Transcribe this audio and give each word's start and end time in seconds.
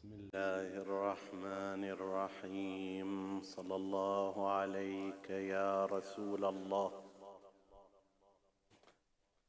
بسم 0.00 0.12
الله 0.12 0.82
الرحمن 0.82 1.84
الرحيم. 1.84 3.42
صلى 3.42 3.76
الله 3.76 4.50
عليك 4.50 5.30
يا 5.30 5.86
رسول 5.86 6.44
الله. 6.44 7.02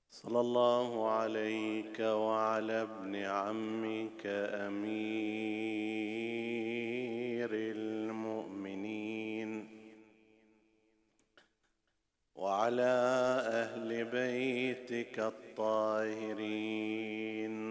صلى 0.09 0.39
الله 0.39 1.09
عليك 1.09 1.99
وعلى 1.99 2.81
ابن 2.81 3.15
عمك 3.15 4.25
أمير 4.25 5.09
المؤمنين. 7.53 9.67
وعلى 12.35 12.93
أهل 13.47 14.05
بيتك 14.05 15.19
الطاهرين. 15.19 17.70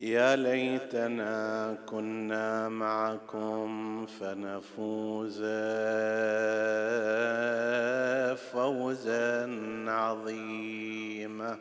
يا 0.00 0.36
ليتنا 0.36 1.78
كنا 1.86 2.68
معكم 2.68 4.06
فنفوز 4.06 5.42
فوزا 8.52 9.50
عظيما. 9.88 11.58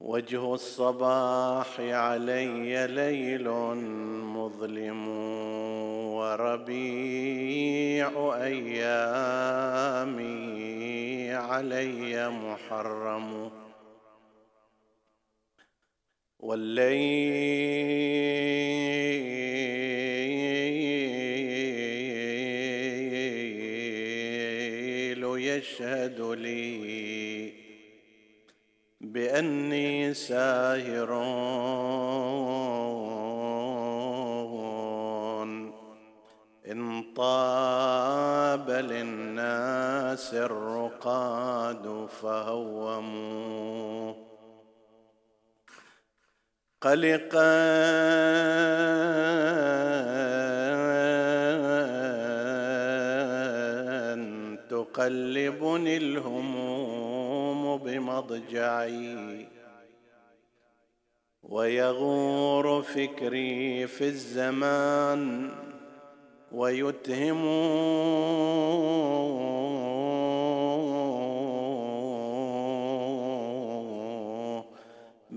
وجه 0.00 0.54
الصباح 0.54 1.80
علي 1.80 2.86
ليل 2.86 3.50
مظلم 4.24 5.08
وربيع 6.14 8.10
أيامي 8.42 8.90
علي 11.34 12.30
محرم. 12.30 13.59
والليل 16.42 17.48
يشهد 25.38 26.20
لي 26.20 27.52
بأني 29.00 30.14
ساهر. 30.14 31.10
إن 36.70 37.04
طاب 37.16 38.70
للناس 38.70 40.34
الرقاد 40.34 42.06
فهوموا. 42.22 44.29
قلقا 46.80 47.60
تقلبني 54.70 55.96
الهموم 55.96 57.76
بمضجعي 57.76 59.46
ويغور 61.42 62.82
فكري 62.82 63.86
في 63.86 64.04
الزمان 64.04 65.50
ويتهم 66.52 67.44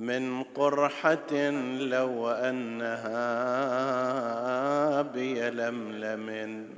من 0.04 0.44
قرحة 0.44 1.50
لو 1.80 2.30
أنها 2.30 3.12
بيلملم. 5.02 6.70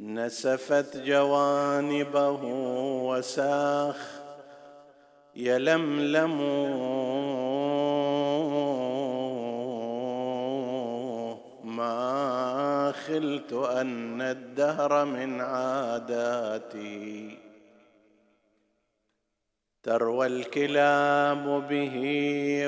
نسفت 0.00 0.96
جوانبه 0.96 2.42
وساخ 3.04 4.20
يلملم. 5.36 6.38
ما 11.64 12.92
خلت 13.06 13.52
أن 13.52 14.20
الدهر 14.20 15.04
من 15.04 15.40
عاداتي. 15.40 17.38
تروى 19.82 20.26
الكلاب 20.26 21.68
به 21.68 21.96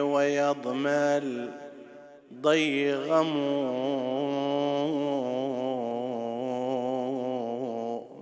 ويضمل 0.00 1.50
ضيغم 2.41 3.33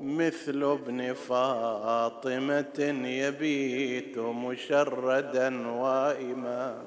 مثل 0.03 0.63
ابن 0.63 1.13
فاطمة 1.13 2.79
يبيت 3.05 4.19
مشردا 4.19 5.69
وائما 5.69 6.83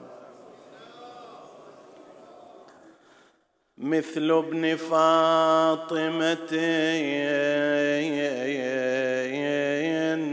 مثل 3.78 4.31
ابن 4.31 4.75
فاطمة 4.75 6.53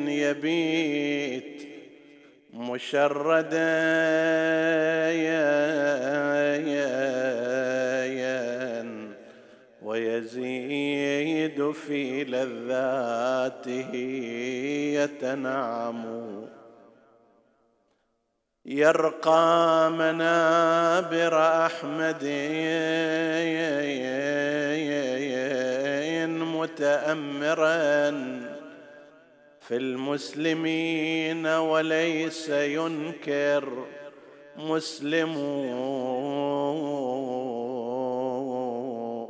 يبيت 0.08 1.09
مشردا 2.80 3.80
ويزيد 9.82 11.70
في 11.70 12.24
لذاته 12.24 13.94
يتنعم 14.94 16.04
يرقى 18.66 19.90
منابر 19.90 21.38
احمد 21.66 22.24
متامرا 26.60 28.10
في 29.70 29.76
المسلمين 29.76 31.46
وليس 31.46 32.48
ينكر 32.48 33.86
مسلم 34.56 35.36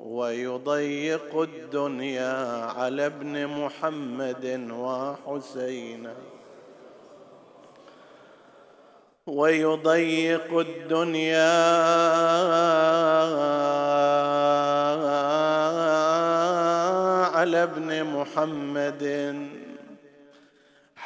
ويضيق 0.06 1.40
الدنيا 1.40 2.64
على 2.64 3.06
ابن 3.06 3.46
محمد 3.46 4.68
وحسين 4.72 6.08
ويضيق 9.26 10.58
الدنيا 10.58 11.52
على 17.36 17.62
ابن 17.62 18.04
محمد 18.04 19.49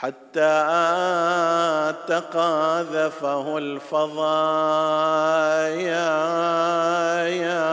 حتى 0.05 1.95
تقاذفه 2.09 3.59
الفضايا. 3.59 4.05
يا 7.27 7.65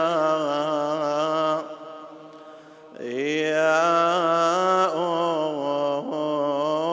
يا 3.00 3.92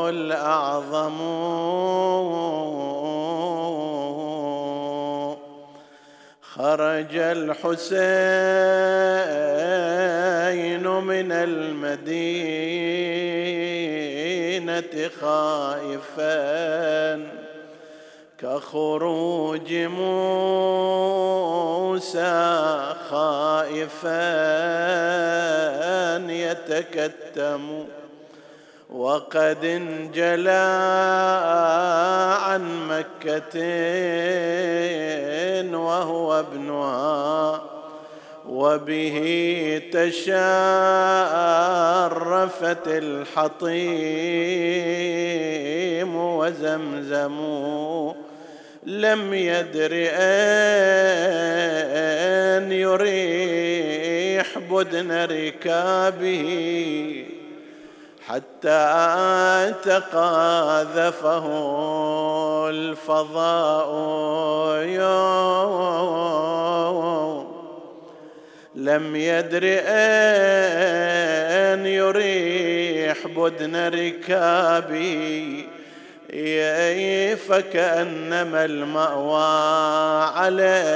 الأعظم 0.10 1.18
خرج 6.42 7.16
الحسين 7.16 8.10
من 10.88 11.32
المدينة. 11.32 12.70
خائفا 15.22 16.40
كخروج 18.38 19.74
موسى 19.74 20.80
خائفا 23.10 24.20
يتكتم 26.30 27.86
وقد 28.90 29.66
انجلى 29.66 30.70
عن 32.42 32.88
مكة 32.88 33.60
وهو 35.78 36.40
ابنها 36.40 37.69
وبه 38.50 39.82
تشارفت 39.92 40.40
الحطيم 42.88 43.70
وزمزم 46.16 47.38
لم 48.86 49.34
يدر 49.34 49.92
أن 52.54 52.72
يريح 52.72 54.58
بدن 54.58 55.12
ركابه 55.12 56.46
حتى 58.28 59.74
تقاذفه 59.84 61.46
الفضاء 62.70 63.90
يوم 64.86 66.20
لم 68.76 69.16
يدر 69.16 69.62
أن 71.64 71.86
يريح 71.86 73.28
بدن 73.28 73.76
ركابي. 73.76 75.68
فكأنما 77.36 78.66
المأوى 78.66 80.24
عليه 80.36 80.90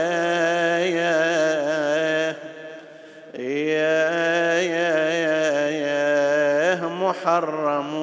محرم. 6.85 7.93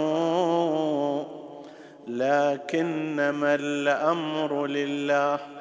لكنما 2.09 3.55
الأمر 3.55 4.67
لله. 4.67 5.60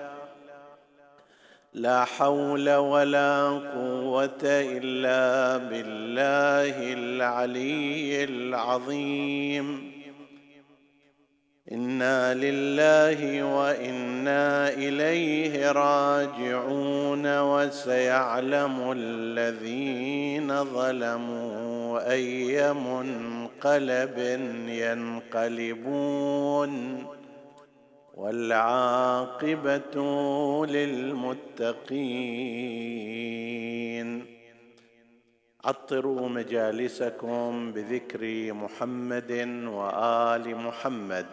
لا 1.73 2.05
حول 2.05 2.75
ولا 2.75 3.49
قوة 3.49 4.43
إلا 4.43 5.57
بالله 5.57 6.93
العلي 6.93 8.23
العظيم. 8.23 9.91
إنا 11.71 12.33
لله 12.33 13.43
وإنا 13.43 14.69
إليه 14.69 15.71
راجعون 15.71 17.39
وسيعلم 17.39 18.91
الذين 18.91 20.63
ظلموا 20.63 22.11
أي 22.11 22.73
منقلب 22.73 24.17
ينقلبون. 25.33 27.05
والعاقبة 28.19 29.95
للمتقين. 30.65 31.69
عطروا 35.65 36.29
مجالسكم 36.29 37.71
بذكر 37.71 38.53
محمد 38.53 39.31
وآل 39.67 40.55
محمد. 40.55 41.25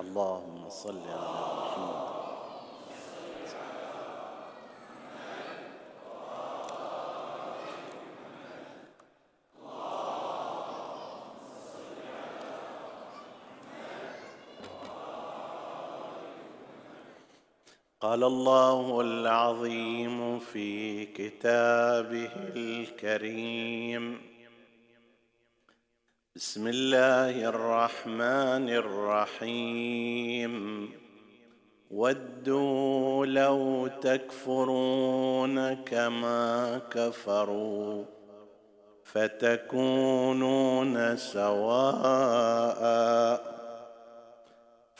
اللهم 0.00 0.68
صل 0.68 0.98
على 0.98 1.18
محمد 1.18 1.49
قال 18.10 18.24
الله 18.24 19.00
العظيم 19.00 20.38
في 20.38 21.04
كتابه 21.06 22.30
الكريم. 22.56 24.20
بسم 26.36 26.68
الله 26.68 27.48
الرحمن 27.48 28.68
الرحيم. 28.82 30.54
ودوا 31.90 33.26
لو 33.26 33.86
تكفرون 33.86 35.74
كما 35.74 36.78
كفروا 36.90 38.04
فتكونون 39.04 40.36
سواء 41.16 42.80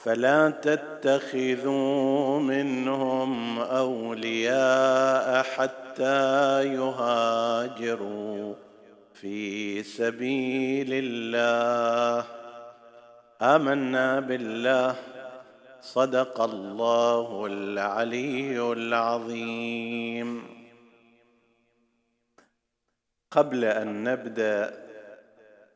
فلا 0.03 0.51
تتخذوا 0.51 2.41
منهم 2.41 3.59
أولياء 3.59 5.43
حتى 5.43 6.63
يهاجروا 6.75 8.55
في 9.15 9.83
سبيل 9.83 10.89
الله. 10.93 12.27
آمنا 13.43 14.21
بالله. 14.21 14.97
صدق 15.81 16.41
الله 16.41 17.47
العلي 17.47 18.73
العظيم. 18.73 20.43
قبل 23.31 23.65
أن 23.65 24.05
نبدأ 24.05 24.75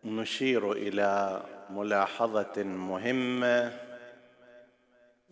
نشير 0.05 0.73
إلى 0.73 1.43
ملاحظة 1.71 2.63
مهمة. 2.63 3.84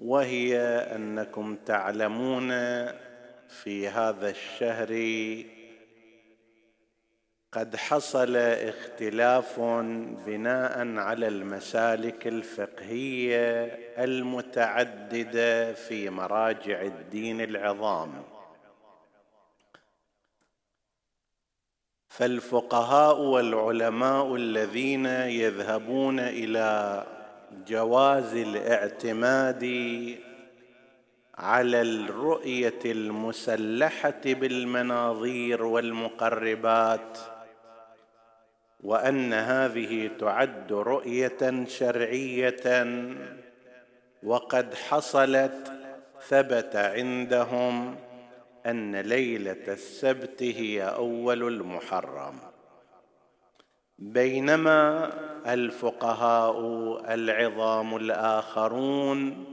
وهي 0.02 0.58
أنكم 0.94 1.56
تعلمون 1.56 2.50
في 3.48 3.88
هذا 3.88 4.30
الشهر 4.30 4.92
قد 7.52 7.76
حصل 7.76 8.36
اختلاف 8.36 9.60
بناء 10.26 10.96
على 10.96 11.28
المسالك 11.28 12.26
الفقهية 12.26 13.64
المتعددة 13.98 15.72
في 15.72 16.10
مراجع 16.10 16.82
الدين 16.82 17.40
العظام. 17.40 18.24
فالفقهاء 22.08 23.20
والعلماء 23.20 24.36
الذين 24.36 25.06
يذهبون 25.06 26.20
إلى 26.20 27.06
جواز 27.66 28.36
الاعتماد 28.36 29.64
على 31.34 31.82
الرؤية 31.82 32.80
المسلحة 32.84 34.22
بالمناظير 34.24 35.64
والمقربات 35.64 37.18
وأن 38.80 39.32
هذه 39.32 40.10
تعد 40.20 40.72
رؤية 40.72 41.64
شرعية 41.66 42.86
وقد 44.22 44.74
حصلت 44.74 45.72
ثبت 46.28 46.76
عندهم 46.76 47.96
أن 48.66 48.96
ليلة 48.96 49.64
السبت 49.68 50.42
هي 50.42 50.82
أول 50.82 51.42
المحرم. 51.48 52.51
بينما 54.02 55.10
الفقهاء 55.46 56.60
العظام 57.14 57.96
الآخرون 57.96 59.44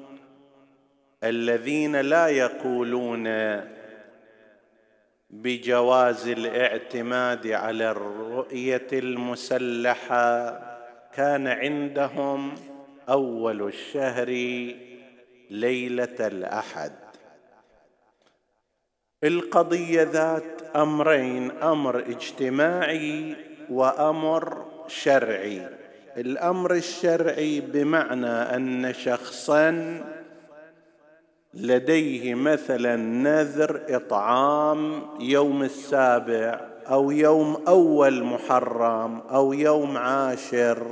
الذين 1.24 1.96
لا 1.96 2.28
يقولون 2.28 3.28
بجواز 5.30 6.28
الاعتماد 6.28 7.48
على 7.48 7.92
الرؤية 7.92 8.88
المسلحة 8.94 10.60
كان 11.14 11.48
عندهم 11.48 12.56
أول 13.10 13.68
الشهر 13.68 14.30
ليلة 15.50 16.28
الأحد. 16.28 16.92
القضية 19.24 20.04
ذات 20.04 20.62
أمرين 20.76 21.52
أمر 21.52 22.00
اجتماعي 22.00 23.49
وأمر 23.72 24.66
شرعي. 24.88 25.68
الأمر 26.18 26.74
الشرعي 26.74 27.62
بمعنى 27.62 28.28
أن 28.28 28.94
شخصا 28.94 30.00
لديه 31.54 32.36
مثلا 32.36 32.96
نذر 32.96 33.82
إطعام 33.90 35.02
يوم 35.20 35.64
السابع 35.64 36.62
أو 36.90 37.12
يوم 37.12 37.64
أول 37.68 38.24
محرم 38.24 39.20
أو 39.20 39.54
يوم 39.54 39.98
عاشر. 39.98 40.88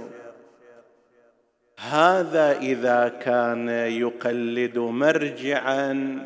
هذا 1.79 2.59
إذا 2.59 3.07
كان 3.07 3.69
يقلد 3.69 4.77
مرجعا 4.77 6.19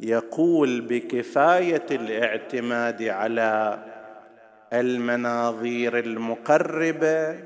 يقول 0.00 0.80
بكفاية 0.80 1.86
الاعتماد 1.90 3.02
على 3.02 3.78
المناظير 4.72 5.98
المقربة 5.98 7.38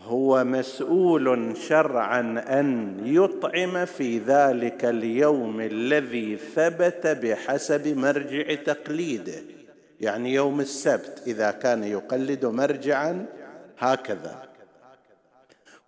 هو 0.00 0.44
مسؤول 0.44 1.56
شرعا 1.56 2.44
أن 2.60 3.00
يطعم 3.04 3.84
في 3.84 4.18
ذلك 4.18 4.84
اليوم 4.84 5.60
الذي 5.60 6.36
ثبت 6.36 7.06
بحسب 7.06 7.96
مرجع 7.96 8.54
تقليده 8.54 9.42
يعني 10.00 10.34
يوم 10.34 10.60
السبت 10.60 11.22
إذا 11.26 11.50
كان 11.50 11.84
يقلد 11.84 12.46
مرجعا 12.46 13.26
هكذا. 13.78 14.42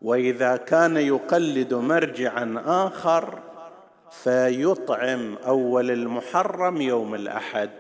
وإذا 0.03 0.57
كان 0.57 0.97
يقلد 0.97 1.75
مرجعا 1.75 2.63
آخر 2.67 3.39
فيطعم 4.11 5.37
أول 5.47 5.91
المحرم 5.91 6.81
يوم 6.81 7.15
الأحد. 7.15 7.71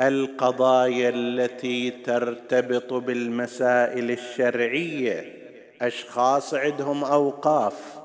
القضايا 0.00 1.08
التي 1.08 1.90
ترتبط 1.90 2.92
بالمسائل 2.92 4.10
الشرعية. 4.10 5.32
أشخاص 5.82 6.54
عندهم 6.54 7.04
أوقاف. 7.04 8.02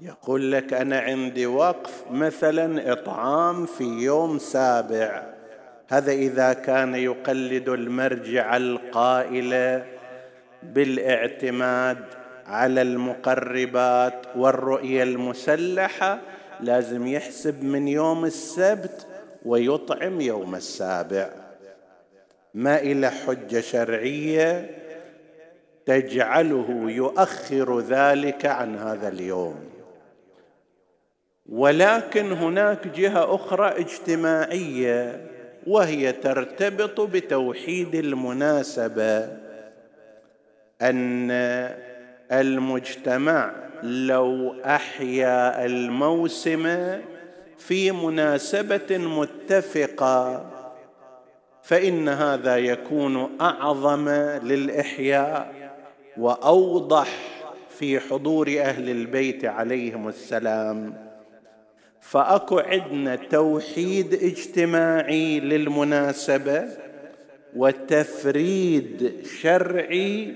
يقول 0.00 0.52
لك 0.52 0.72
أنا 0.72 0.98
عندي 0.98 1.46
وقف 1.46 2.04
مثلا 2.10 2.92
إطعام 2.92 3.66
في 3.66 3.84
يوم 3.84 4.38
سابع. 4.38 5.22
هذا 5.88 6.12
إذا 6.12 6.52
كان 6.52 6.94
يقلد 6.94 7.68
المرجع 7.68 8.56
القائل 8.56 9.82
بالاعتماد 10.62 12.04
على 12.46 12.82
المقربات 12.82 14.26
والرؤية 14.36 15.02
المسلحة 15.02 16.18
لازم 16.60 17.06
يحسب 17.06 17.64
من 17.64 17.88
يوم 17.88 18.24
السبت 18.24 19.05
ويطعم 19.46 20.20
يوم 20.20 20.54
السابع. 20.54 21.30
ما 22.54 22.80
إلى 22.80 23.10
حجة 23.10 23.60
شرعية 23.60 24.70
تجعله 25.86 26.84
يؤخر 26.86 27.80
ذلك 27.80 28.46
عن 28.46 28.76
هذا 28.76 29.08
اليوم. 29.08 29.56
ولكن 31.48 32.32
هناك 32.32 32.86
جهة 32.88 33.34
أخرى 33.34 33.68
اجتماعية 33.68 35.26
وهي 35.66 36.12
ترتبط 36.12 37.00
بتوحيد 37.00 37.94
المناسبة 37.94 39.28
أن 40.82 41.30
المجتمع 42.32 43.52
لو 43.82 44.54
أحيا 44.64 45.66
الموسم 45.66 46.66
في 47.58 47.92
مناسبة 47.92 48.98
متفقة. 48.98 50.50
فإن 51.62 52.08
هذا 52.08 52.56
يكون 52.56 53.40
أعظم 53.40 54.08
للإحياء 54.42 55.54
وأوضح 56.18 57.08
في 57.78 58.00
حضور 58.00 58.48
أهل 58.48 58.90
البيت 58.90 59.44
عليهم 59.44 60.08
السلام. 60.08 61.06
فأكو 62.00 62.58
عندنا 62.58 63.16
توحيد 63.16 64.14
اجتماعي 64.14 65.40
للمناسبة 65.40 66.68
وتفريد 67.56 69.12
شرعي 69.40 70.34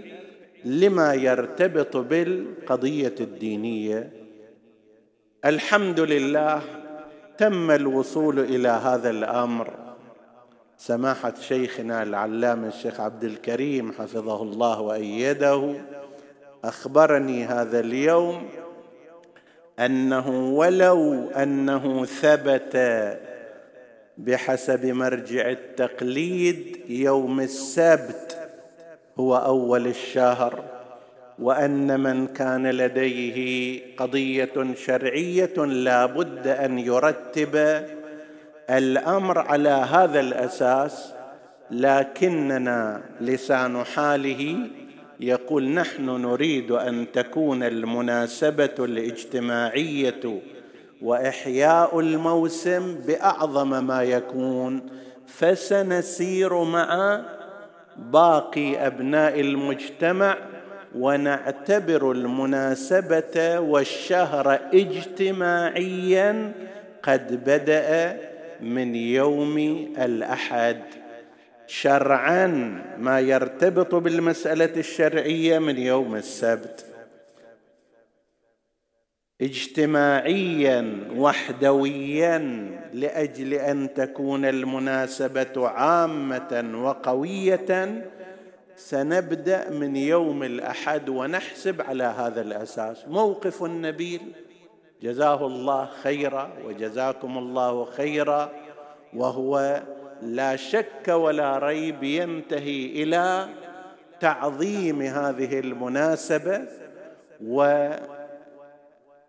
لما 0.64 1.14
يرتبط 1.14 1.96
بالقضية 1.96 3.14
الدينية. 3.20 4.10
الحمد 5.44 6.00
لله 6.00 6.79
تم 7.40 7.70
الوصول 7.70 8.38
إلى 8.38 8.68
هذا 8.68 9.10
الأمر؟ 9.10 9.70
سماحة 10.78 11.34
شيخنا 11.40 12.02
العلامة 12.02 12.68
الشيخ 12.68 13.00
عبد 13.00 13.24
الكريم 13.24 13.92
حفظه 13.92 14.42
الله 14.42 14.80
وأيده 14.80 15.74
أخبرني 16.64 17.44
هذا 17.44 17.80
اليوم 17.80 18.48
أنه 19.78 20.28
ولو 20.54 21.30
أنه 21.30 22.04
ثبت 22.04 22.76
بحسب 24.18 24.86
مرجع 24.86 25.50
التقليد 25.50 26.80
يوم 26.88 27.40
السبت 27.40 28.38
هو 29.18 29.36
أول 29.36 29.86
الشهر. 29.86 30.79
وأن 31.40 32.00
من 32.00 32.26
كان 32.26 32.66
لديه 32.70 33.80
قضية 33.96 34.74
شرعية 34.74 35.56
لا 35.56 36.06
بد 36.06 36.46
أن 36.46 36.78
يرتب 36.78 37.84
الأمر 38.70 39.38
على 39.38 39.68
هذا 39.68 40.20
الأساس 40.20 41.12
لكننا 41.70 43.02
لسان 43.20 43.84
حاله 43.84 44.56
يقول 45.20 45.68
نحن 45.68 46.04
نريد 46.04 46.70
أن 46.70 47.12
تكون 47.12 47.62
المناسبة 47.62 48.74
الاجتماعية 48.78 50.40
وإحياء 51.02 52.00
الموسم 52.00 52.94
بأعظم 53.06 53.86
ما 53.86 54.02
يكون 54.02 54.82
فسنسير 55.26 56.64
مع 56.64 57.20
باقي 57.96 58.86
أبناء 58.86 59.40
المجتمع 59.40 60.36
ونعتبر 60.94 62.12
المناسبة 62.12 63.60
والشهر 63.60 64.60
اجتماعيا 64.74 66.52
قد 67.02 67.44
بدأ 67.44 68.20
من 68.60 68.94
يوم 68.94 69.58
الأحد. 69.98 70.82
شرعا 71.66 72.46
ما 72.98 73.20
يرتبط 73.20 73.94
بالمسألة 73.94 74.76
الشرعية 74.76 75.58
من 75.58 75.78
يوم 75.78 76.16
السبت. 76.16 76.86
اجتماعيا 79.40 80.98
وحدويا 81.16 82.38
لأجل 82.94 83.54
أن 83.54 83.94
تكون 83.94 84.44
المناسبة 84.44 85.68
عامة 85.68 86.70
وقوية 86.74 88.04
سنبدأ 88.80 89.70
من 89.70 89.96
يوم 89.96 90.42
الأحد 90.42 91.08
ونحسب 91.08 91.82
على 91.82 92.04
هذا 92.04 92.40
الأساس. 92.40 93.08
موقف 93.08 93.64
النبيل. 93.64 94.20
جزاه 95.02 95.46
الله 95.46 95.84
خيرا 96.02 96.50
وجزاكم 96.64 97.38
الله 97.38 97.84
خيرا. 97.84 98.52
وهو 99.14 99.82
لا 100.22 100.56
شك 100.56 101.08
ولا 101.08 101.58
ريب 101.58 102.02
ينتهي 102.02 102.86
إلى 102.86 103.48
تعظيم 104.20 105.02
هذه 105.02 105.58
المناسبة 105.58 106.62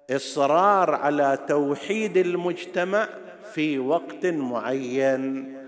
وإصرار 0.09 0.95
على 0.95 1.37
توحيد 1.47 2.17
المجتمع 2.17 3.07
في 3.53 3.79
وقت 3.79 4.25
معين. 4.25 5.60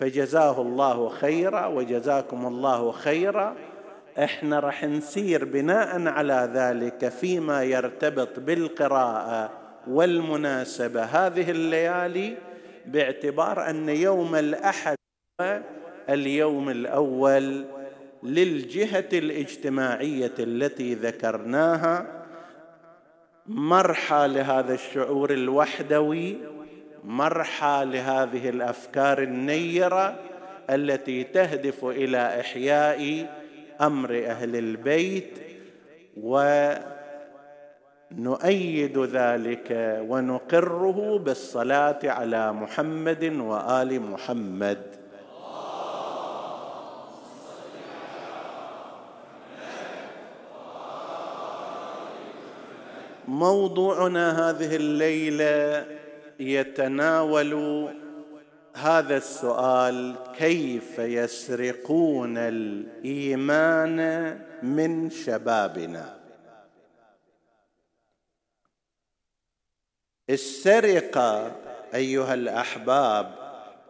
فجزاه 0.00 0.60
الله 0.62 1.08
خيرا 1.08 1.66
وجزاكم 1.66 2.46
الله 2.46 2.92
خيرا. 2.92 3.54
إحنا 4.18 4.60
راح 4.60 4.84
نسير 4.84 5.44
بناء 5.44 6.08
على 6.08 6.50
ذلك 6.54 7.08
فيما 7.08 7.62
يرتبط 7.62 8.40
بالقراءة 8.40 9.50
والمناسبة. 9.88 11.02
هذه 11.02 11.50
الليالي 11.50 12.36
باعتبار 12.86 13.70
أن 13.70 13.88
يوم 13.88 14.34
الأحد 14.34 14.96
اليوم 16.10 16.68
الأول 16.68 17.64
للجهة 18.22 19.08
الاجتماعية 19.12 20.34
التي 20.38 20.94
ذكرناها. 20.94 22.06
مرحى 23.46 24.28
لهذا 24.28 24.74
الشعور 24.74 25.30
الوحدوي 25.30 26.36
مرحى 27.04 27.84
لهذه 27.84 28.48
الأفكار 28.48 29.22
النيرة 29.22 30.18
التي 30.70 31.24
تهدف 31.24 31.84
إلى 31.84 32.40
إحياء 32.40 33.26
أمر 33.80 34.24
أهل 34.26 34.56
البيت 34.56 35.38
ونؤيد 38.12 38.98
ذلك 38.98 39.98
ونقره 40.08 41.18
بالصلاة 41.18 41.98
على 42.04 42.52
محمد 42.52 43.24
وآل 43.24 44.00
محمد. 44.02 45.00
موضوعنا 53.28 54.50
هذه 54.50 54.76
الليلة 54.76 55.99
يتناول 56.40 57.88
هذا 58.74 59.16
السؤال 59.16 60.16
كيف 60.38 60.98
يسرقون 60.98 62.38
الإيمان 62.38 63.98
من 64.62 65.10
شبابنا؟ 65.10 66.20
السرقة 70.30 71.56
أيها 71.94 72.34
الأحباب 72.34 73.34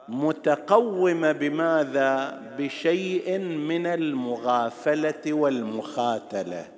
متقومة 0.08 1.32
بماذا؟ 1.32 2.42
بشيء 2.58 3.38
من 3.38 3.86
المغافلة 3.86 5.32
والمخاتلة. 5.32 6.68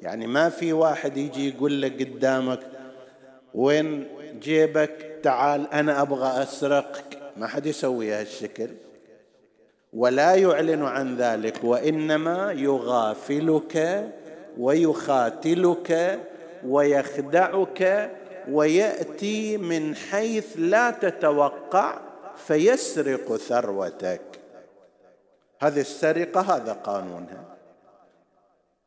يعني 0.00 0.26
ما 0.26 0.48
في 0.48 0.72
واحد 0.72 1.16
يجي 1.16 1.48
يقول 1.48 1.82
لك 1.82 2.02
قدامك 2.02 2.60
وين 3.54 4.15
جيبك 4.40 5.20
تعال 5.22 5.72
أنا 5.72 6.02
أبغى 6.02 6.42
أسرقك. 6.42 7.18
ما 7.36 7.46
حد 7.46 7.66
يسوي 7.66 8.12
هالشكل. 8.12 8.68
ولا 9.92 10.34
يعلن 10.34 10.82
عن 10.82 11.16
ذلك 11.16 11.64
وإنما 11.64 12.52
يغافلك 12.52 14.06
ويخاتلك 14.58 16.20
ويخدعك 16.66 18.10
ويأتي 18.50 19.56
من 19.56 19.94
حيث 19.94 20.46
لا 20.56 20.90
تتوقع 20.90 21.98
فيسرق 22.36 23.36
ثروتك. 23.36 24.20
هذه 25.60 25.80
السرقة 25.80 26.40
هذا 26.40 26.72
قانونها 26.72 27.44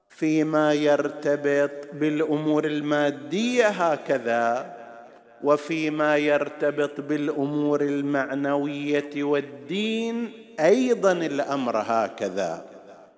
فيما 0.09 0.73
يرتبط 0.73 1.71
بالأمور 1.93 2.65
المادية 2.65 3.67
هكذا. 3.67 4.78
وفيما 5.43 6.17
يرتبط 6.17 7.01
بالأمور 7.01 7.81
المعنوية 7.81 9.23
والدين 9.23 10.31
أيضا 10.59 11.11
الأمر 11.11 11.77
هكذا. 11.77 12.65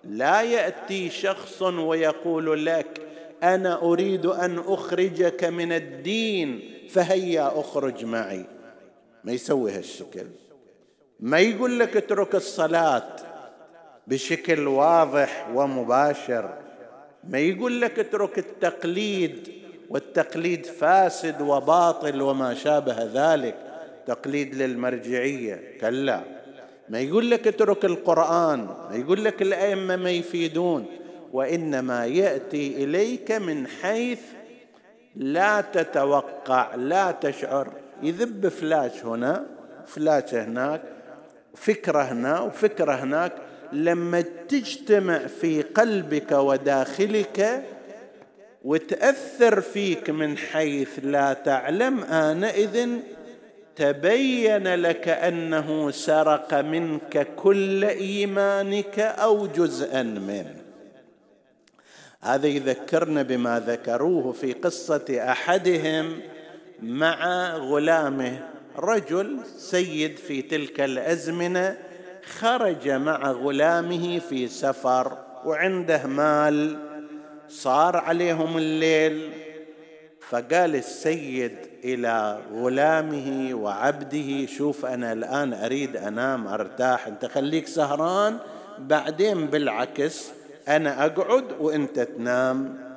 لا 0.04 0.42
يأتي 0.42 1.10
شخص 1.10 1.62
ويقول 1.62 2.66
لك 2.66 3.01
أنا 3.44 3.82
أريد 3.82 4.25
أن 4.25 4.60
أخرجك 4.60 5.44
من 5.44 5.72
الدين 5.72 6.62
فهيا 6.90 7.60
أخرج 7.60 8.06
معي. 8.06 8.46
ما 9.24 9.32
يسوي 9.32 9.72
هالشكل. 9.72 10.25
ما 11.20 11.40
يقول 11.40 11.80
لك 11.80 11.98
اترك 11.98 12.36
الصلاة 12.36 13.16
بشكل 14.08 14.68
واضح 14.68 15.50
ومباشر. 15.54 16.58
ما 17.24 17.40
يقول 17.40 17.82
لك 17.82 18.00
اترك 18.00 18.40
التقليد 18.40 19.61
والتقليد 19.92 20.66
فاسد 20.66 21.42
وباطل 21.42 22.22
وما 22.22 22.54
شابه 22.54 23.10
ذلك. 23.14 23.56
تقليد 24.08 24.56
للمرجعية 24.56 25.78
كلا. 25.82 26.22
ما 26.90 27.00
يقول 27.00 27.32
لك 27.32 27.48
اترك 27.48 27.86
القرآن 27.86 28.60
ما 28.60 28.96
يقول 28.96 29.26
لك 29.26 29.42
الأئمة 29.42 29.96
ما 29.96 30.10
يفيدون. 30.10 30.86
وإنما 31.34 32.06
يأتي 32.06 32.84
إليك 32.84 33.32
من 33.32 33.68
حيث 33.68 34.20
لا 35.16 35.62
تتوقع 35.62 36.76
لا 36.76 37.12
تشعر. 37.12 37.74
يذب 38.04 38.48
فلاش 38.48 39.06
هنا 39.06 39.46
فلاش 39.88 40.34
هناك 40.34 40.82
فكرة 41.56 42.02
هنا 42.02 42.40
وفكرة 42.40 42.94
هناك. 42.94 43.34
لما 43.74 44.22
تجتمع 44.22 45.18
في 45.18 45.62
قلبك 45.62 46.32
وداخلك 46.32 47.64
وتأثر 48.63 49.62
فيك 49.62 50.10
من 50.10 50.38
حيث 50.38 51.00
لا 51.03 51.34
تعلم 51.34 52.03
آنئذ 52.03 52.89
تبين 53.75 54.75
لك 54.75 55.08
أنه 55.08 55.91
سرق 55.91 56.53
منك 56.53 57.27
كل 57.36 57.84
إيمانك 57.84 59.00
أو 59.00 59.48
جزءا 59.48 60.03
منه. 60.03 60.56
هذا 62.22 62.48
يذكرنا 62.48 63.22
بما 63.22 63.60
ذكروه 63.60 64.31
في 64.31 64.53
قصة 64.53 65.05
أحدهم 65.09 66.20
مع 66.81 67.50
غلامه. 67.55 68.48
رجل 68.77 69.38
سيد 69.57 70.18
في 70.18 70.42
تلك 70.42 70.81
الأزمنة 70.81 71.77
خرج 72.40 72.90
مع 72.90 73.31
غلامه 73.31 74.20
في 74.20 74.48
سفر 74.48 75.18
وعنده 75.46 76.07
مال 76.07 76.91
صار 77.51 77.98
عليهم 77.98 78.57
الليل 78.57 79.31
فقال 80.29 80.75
السيد 80.75 81.57
إلى 81.83 82.40
غلامه 82.53 83.53
وعبده 83.53 84.46
شوف 84.46 84.85
أنا 84.85 85.14
الآن 85.14 85.53
أريد 85.53 85.98
أنام 85.98 86.48
أرتاح 86.48 87.07
أنت 87.07 87.25
خليك 87.25 87.68
سهران 87.68 88.37
بعدين 88.79 89.46
بالعكس 89.46 90.29
أنا 90.68 91.05
أقعد 91.05 91.51
وأنت 91.59 92.00
تنام. 92.00 92.92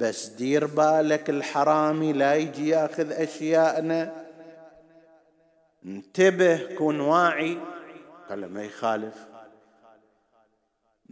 بس 0.00 0.26
دير 0.26 0.66
بالك 0.66 1.30
الحرامي 1.30 2.12
لا 2.12 2.34
يجي 2.34 2.68
ياخذ 2.68 3.12
أشياءنا. 3.12 4.12
انتبه 5.86 6.74
كن 6.78 7.00
واعي. 7.00 7.58
قال 8.28 8.52
ما 8.52 8.64
يخالف. 8.64 9.29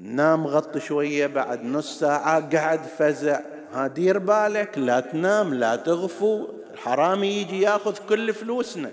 نام 0.00 0.46
غط 0.46 0.78
شوية 0.78 1.26
بعد 1.26 1.64
نص 1.64 1.98
ساعة 2.00 2.56
قعد 2.56 2.80
فزع. 2.80 3.40
ها 3.72 3.86
دير 3.86 4.18
بالك 4.18 4.78
لا 4.78 5.00
تنام 5.00 5.54
لا 5.54 5.76
تغفو. 5.76 6.46
الحرامي 6.72 7.26
يجي 7.26 7.60
ياخذ 7.60 7.96
كل 8.08 8.34
فلوسنا. 8.34 8.90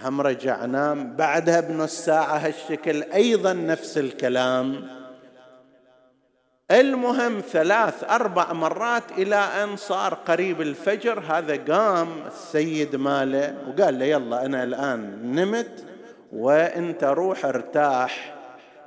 هم 0.00 0.20
رجع 0.20 0.64
نام 0.64 1.16
بعدها 1.16 1.60
بنص 1.60 2.04
ساعة 2.04 2.36
هالشكل 2.36 3.02
أيضا 3.02 3.52
نفس 3.52 3.98
الكلام. 3.98 4.88
المهم 6.70 7.40
ثلاث 7.40 8.04
أربع 8.04 8.52
مرات 8.52 9.12
إلى 9.18 9.36
أن 9.36 9.76
صار 9.76 10.14
قريب 10.14 10.60
الفجر 10.60 11.20
هذا 11.28 11.74
قام 11.74 12.08
السيد 12.26 12.96
ماله 12.96 13.56
وقال 13.68 13.98
له 13.98 14.04
يلا 14.04 14.46
أنا 14.46 14.64
الآن 14.64 15.32
نمت 15.34 15.84
وإنت 16.32 17.04
روح 17.04 17.44
ارتاح. 17.44 18.39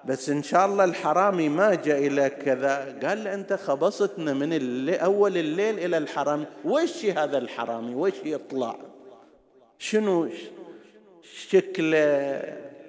بس 0.05 0.29
إن 0.29 0.43
شاء 0.43 0.65
الله 0.65 0.83
الحرامي 0.83 1.49
ما 1.49 1.75
جاء 1.75 2.07
إلى 2.07 2.29
كذا. 2.29 2.99
قال 3.03 3.23
له 3.23 3.33
أنت 3.33 3.53
خبصتنا 3.53 4.33
من 4.33 4.53
الليل 4.53 4.99
أول 4.99 5.37
الليل 5.37 5.79
إلى 5.79 5.97
الحرامي. 5.97 6.45
وش 6.65 7.05
هذا 7.05 7.37
الحرامي؟ 7.37 7.95
وش 7.95 8.13
يطلع 8.25 8.75
شنو 9.77 10.29
شكله 11.49 12.41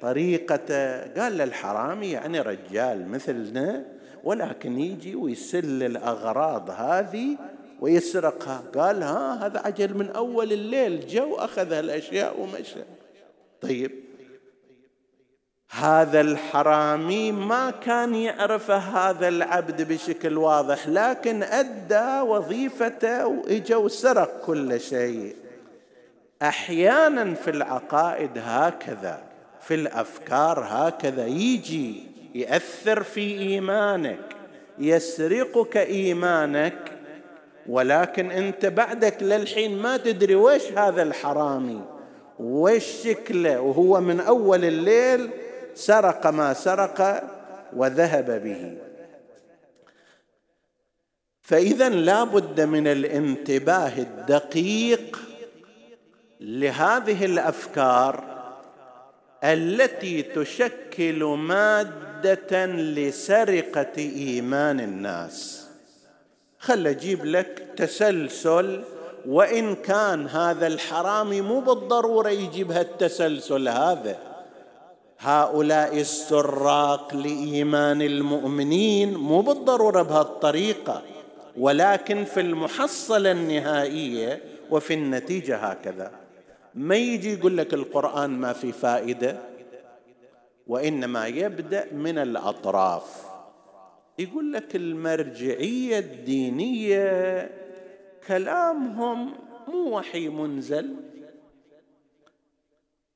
طريقته؟ 0.03 1.00
قال 1.00 1.38
له 1.38 1.44
الحرامي 1.44 2.11
يعني 2.11 2.40
رجال 2.40 3.09
مثلنا 3.09 3.85
ولكن 4.24 4.79
يجي 4.79 5.14
ويسل 5.14 5.83
الأغراض 5.83 6.70
هذه 6.70 7.37
ويسرقها. 7.81 8.62
قال 8.74 9.03
ها 9.03 9.46
هذا 9.46 9.59
عجل 9.59 9.98
من 9.98 10.11
أول 10.11 10.53
الليل 10.53 11.07
جو 11.07 11.35
أخذ 11.35 11.72
الأشياء 11.72 12.40
ومشى. 12.40 12.81
طيب 13.61 14.04
هذا 15.81 16.21
الحرامي 16.21 17.33
ما 17.33 17.71
كان 17.71 18.15
يعرف 18.15 18.71
هذا 18.71 19.29
العبد 19.29 19.89
بشكل 19.93 20.39
واضح 20.39 20.89
لكن 20.89 21.43
أدى 21.43 22.21
وظيفته 22.21 23.27
وإجا 23.27 23.77
وسرق 23.77 24.41
كل 24.47 24.81
شيء. 24.81 25.37
أحيانا 26.43 27.35
في 27.35 27.51
العقائد 27.51 28.31
هكذا 28.37 29.23
في 29.61 29.75
الأفكار 29.75 30.67
هكذا 30.69 31.27
يجي 31.27 32.03
يأثر 32.35 33.03
في 33.03 33.39
إيمانك 33.39 34.37
يسرقك 34.79 35.77
إيمانك 35.77 36.93
ولكن 37.69 38.31
أنت 38.31 38.67
بعدك 38.67 39.23
للحين 39.23 39.79
ما 39.79 39.97
تدري 39.97 40.35
وش 40.35 40.73
هذا 40.77 41.03
الحرامي 41.03 41.81
وش 42.39 42.85
شكله 42.85 43.61
وهو 43.61 44.01
من 44.01 44.21
أول 44.21 44.65
الليل 44.65 45.31
سرق 45.75 46.27
ما 46.27 46.55
سرق 46.55 47.25
وذهب 47.77 48.43
به. 48.45 48.77
فإذا 51.43 51.89
لا 51.89 52.25
بد 52.25 52.61
من 52.61 52.87
الانتباه 52.87 53.99
الدقيق 53.99 55.19
لهذه 56.41 57.25
الأفكار 57.25 58.25
التي 59.45 60.23
تشكل 60.23 61.25
مادة 61.25 62.67
لسرقة 62.67 63.93
إيمان 63.99 64.81
الناس. 64.81 65.69
خل 66.59 66.87
أجيب 66.87 67.25
لك 67.25 67.67
تسلسل 67.77 68.83
وإن 69.27 69.75
كان 69.75 70.27
هذا 70.27 70.67
الحرامي 70.67 71.41
مو 71.41 71.61
بالضرورة 71.61 72.29
يجيب 72.29 72.73
هالتسلسل 72.73 73.69
هذا. 73.69 74.34
هؤلاء 75.18 76.00
السراق 76.00 77.14
لإيمان 77.14 78.03
المؤمنين 78.03 79.14
مو 79.14 79.40
بالضرورة 79.40 80.03
بهالطريقة 80.03 81.03
ولكن 81.57 82.24
في 82.24 82.40
المحصلة 82.40 83.33
النهائية 83.33 84.40
وفي 84.70 84.94
النتيجة 84.94 85.57
هكذا. 85.57 86.11
ما 86.74 86.96
يجي 86.96 87.33
يقول 87.33 87.57
لك 87.57 87.74
القرآن 87.74 88.31
ما 88.31 88.53
في 88.53 88.72
فائدة 88.72 89.37
وإنما 90.66 91.27
يبدأ 91.27 91.87
من 91.92 92.18
الأطراف. 92.18 93.24
يقول 94.18 94.53
لك 94.53 94.77
المرجعية 94.77 95.98
الدينية 95.98 97.50
كلامهم 98.27 99.33
مو 99.68 99.96
وحي 99.96 100.29
منزل 100.29 100.96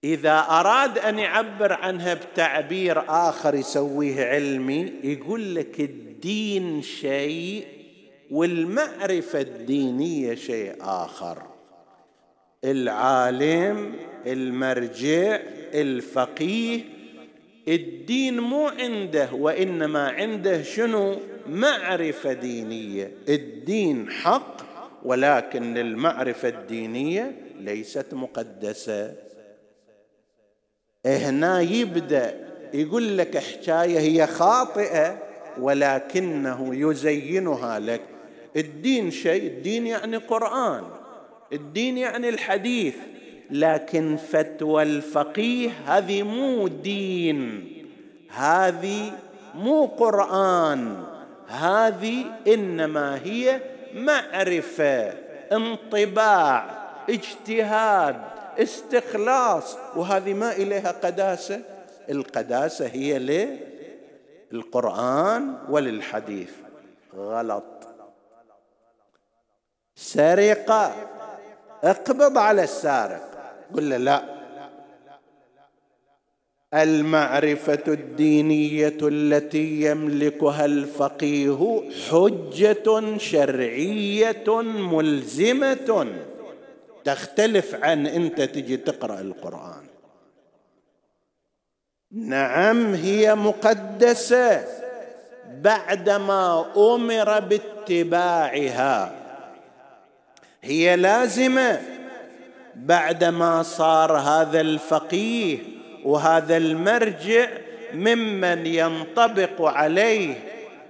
إذا 0.04 0.38
أراد 0.38 0.98
أن 0.98 1.18
يعبر 1.18 1.72
عنها 1.72 2.14
بتعبير 2.14 3.02
آخر 3.08 3.54
يسويه 3.54 4.24
علمي 4.24 4.92
يقول 5.04 5.54
لك 5.54 5.80
الدين 5.80 6.82
شيء 6.82 7.66
والمعرفة 8.30 9.40
الدينية 9.40 10.34
شيء 10.34 10.74
آخر. 10.80 11.42
العالم 12.64 13.94
المرجع 14.26 15.40
الفقيه 15.74 16.80
الدين 17.68 18.40
مو 18.40 18.68
عنده 18.68 19.28
وإنما 19.32 20.08
عنده 20.08 20.62
شنو؟ 20.62 21.16
معرفة 21.48 22.32
دينية. 22.32 23.12
الدين 23.28 24.10
حق 24.10 24.56
ولكن 25.04 25.78
المعرفة 25.78 26.48
الدينية 26.48 27.36
ليست 27.60 28.14
مقدسة. 28.14 29.27
هنا 31.16 31.60
يبدأ 31.60 32.48
يقول 32.74 33.18
لك 33.18 33.38
حكاية 33.38 33.98
هي 33.98 34.26
خاطئة 34.26 35.18
ولكنه 35.60 36.70
يزينها 36.74 37.78
لك. 37.78 38.00
الدين 38.56 39.10
شيء 39.10 39.46
الدين 39.46 39.86
يعني 39.86 40.16
قرآن 40.16 40.82
الدين 41.52 41.98
يعني 41.98 42.28
الحديث 42.28 42.94
لكن 43.50 44.16
فتوى 44.16 44.82
الفقيه 44.82 45.70
هذه 45.86 46.22
مو 46.22 46.68
دين 46.68 47.72
هذه 48.28 49.12
مو 49.54 49.86
قرآن 49.86 51.04
هذه 51.48 52.24
إنما 52.46 53.20
هي 53.24 53.60
معرفة 53.94 55.12
انطباع 55.52 56.78
اجتهاد. 57.10 58.37
استخلاص. 58.58 59.76
وهذه 59.96 60.34
ما 60.34 60.52
إليها 60.52 60.90
قداسة؟ 60.90 61.60
القداسة 62.10 62.86
هي 62.86 63.18
للقران 64.52 65.58
وللحديث. 65.68 66.50
غلط. 67.16 67.64
سرقة. 69.96 70.92
اقبض 71.84 72.38
على 72.38 72.62
السارق. 72.64 73.54
قل 73.74 73.90
له 73.90 73.96
لا. 73.96 74.38
المعرفة 76.74 77.84
الدينية 77.88 78.98
التي 79.02 79.82
يملكها 79.82 80.64
الفقيه 80.64 81.82
حجة 82.10 83.18
شرعية 83.18 84.62
ملزمة. 84.62 86.06
تختلف 87.08 87.74
عن 87.74 88.06
انت 88.06 88.40
تجي 88.40 88.76
تقرأ 88.76 89.20
القرآن. 89.20 89.82
نعم 92.12 92.94
هي 92.94 93.34
مقدسة 93.34 94.64
بعدما 95.62 96.66
أمر 96.76 97.40
باتباعها. 97.40 99.14
هي 100.62 100.96
لازمة 100.96 101.80
بعدما 102.76 103.62
صار 103.62 104.16
هذا 104.16 104.60
الفقيه 104.60 105.58
وهذا 106.04 106.56
المرجع 106.56 107.48
ممن 107.94 108.66
ينطبق 108.66 109.62
عليه 109.62 110.34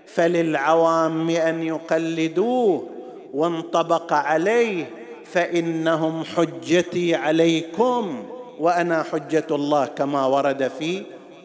فللعوام 0.07 1.31
أن 1.31 1.63
يقلدوه 1.63 2.91
وانطبق 3.33 4.13
عليه 4.13 4.98
فإنهم 5.33 6.25
حجتي 6.25 7.15
عليكم 7.15 8.25
وأنا 8.59 9.03
حجة 9.03 9.47
الله 9.51 9.87
كما 9.87 10.27
ورد 10.27 10.69
في 10.79 11.03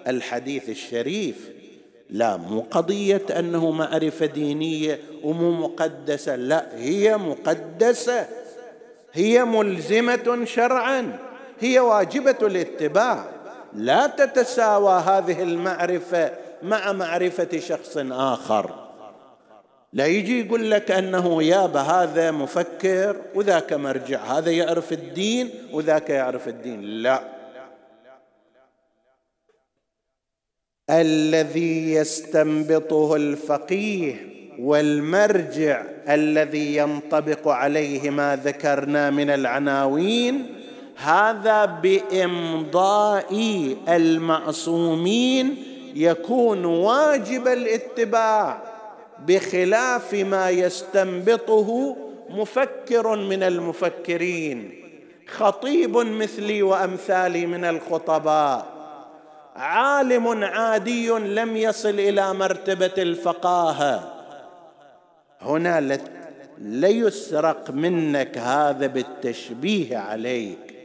الحديث 0.08 0.70
الشريف. 0.70 1.50
لا 2.10 2.38
مو 2.38 2.66
قضية 2.72 3.26
أنه 3.40 3.72
معرفة 3.72 4.26
دينية 4.26 5.00
ومو 5.24 5.52
مقدسة 5.52 6.36
لا 6.36 6.66
هي 6.76 7.18
مقدسة. 7.18 8.26
هي 9.14 9.46
ملزمة 9.46 10.46
شرعا 10.46 11.20
هي 11.60 11.80
واجبة 11.80 12.38
الاتباع. 12.42 13.26
لا 13.74 14.08
تتساوى 14.08 14.94
هذه 14.94 15.44
المعرفة 15.44 16.32
مع 16.64 16.92
معرفة 16.92 17.60
شخص 17.60 17.98
آخر. 18.12 18.83
لا 19.94 20.06
يجي 20.06 20.46
يقول 20.46 20.72
لك 20.72 20.92
أنه 20.92 21.44
يابا 21.44 21.80
هذا 21.80 22.32
مفكر 22.32 23.16
وذاك 23.36 23.74
مرجع 23.74 24.24
هذا 24.24 24.52
يعرف 24.52 24.94
الدين 24.94 25.50
وذاك 25.72 26.10
يعرف 26.10 26.48
الدين. 26.48 26.82
لا. 26.82 27.24
الذي 30.90 31.94
يستنبطه 31.94 33.16
الفقيه 33.16 34.34
والمرجع 34.60 35.84
الذي 36.10 36.76
ينطبق 36.76 37.48
عليه 37.48 38.10
ما 38.10 38.36
ذكرنا 38.36 39.10
من 39.10 39.30
العناوين 39.30 40.46
هذا 40.96 41.66
بإمضاء 41.66 43.34
المعصومين 43.90 45.56
يكون 45.96 46.66
واجب 46.66 47.48
الاتباع. 47.48 48.73
بخلاف 49.28 50.14
ما 50.14 50.50
يستنبطه 50.50 51.96
مفكر 52.30 53.16
من 53.16 53.44
المفكرين 53.44 54.84
خطيب 55.28 55.98
مثلي 55.98 56.64
وأمثالي 56.64 57.46
من 57.46 57.66
الخطباء 57.66 58.74
عالم 59.56 60.44
عادي 60.44 61.10
لم 61.10 61.58
يصل 61.58 61.90
إلى 62.00 62.34
مرتبة 62.34 62.94
الفقاهة. 62.98 64.14
هنا 65.42 66.00
ليسرق 66.58 67.72
منك 67.72 68.38
هذا 68.38 68.88
بالتشبيه 68.88 69.98
عليك. 69.98 70.76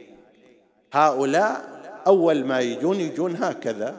هؤلاء 0.93 1.61
أول 2.07 2.45
ما 2.45 2.59
يجون 2.59 2.99
يجون 2.99 3.35
هكذا. 3.35 3.97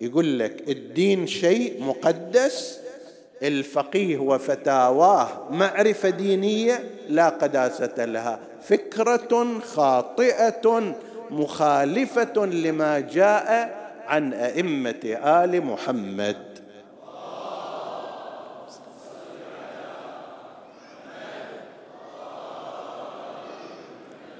يقول 0.00 0.38
لك 0.38 0.68
الدين 0.68 1.26
شيء 1.26 1.82
مقدس 1.82 2.80
الفقيه 3.42 4.18
وفتاواه 4.18 5.28
معرفة 5.50 6.10
دينية 6.10 6.84
لا 7.08 7.28
قداسة 7.28 8.04
لها. 8.04 8.38
فكرة 8.62 9.58
خاطئة 9.60 10.94
مخالفة 11.30 12.46
لما 12.46 13.00
جاء 13.00 13.76
عن 14.06 14.32
أئمة 14.32 15.18
آل 15.24 15.64
محمد. 15.64 16.56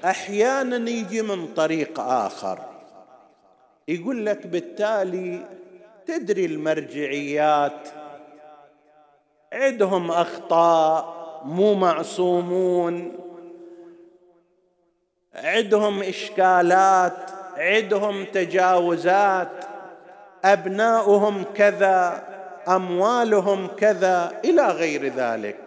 أحيانا 0.05 0.89
يجي 0.89 1.21
من 1.21 1.47
طريق 1.47 1.99
آخر. 1.99 2.59
يقول 3.87 4.25
لك 4.25 4.47
بالتالي 4.47 5.45
تدري 6.05 6.45
المرجعيات 6.45 7.89
عندهم 9.53 10.11
أخطاء 10.11 11.17
مو 11.45 11.73
معصومون. 11.73 13.13
عندهم 15.35 16.03
إشكالات 16.03 17.31
عندهم 17.57 18.25
تجاوزات. 18.25 19.65
أبناؤهم 20.45 21.43
كذا 21.55 22.23
أموالهم 22.67 23.67
كذا 23.67 24.41
إلى 24.45 24.67
غير 24.67 25.13
ذلك. 25.13 25.57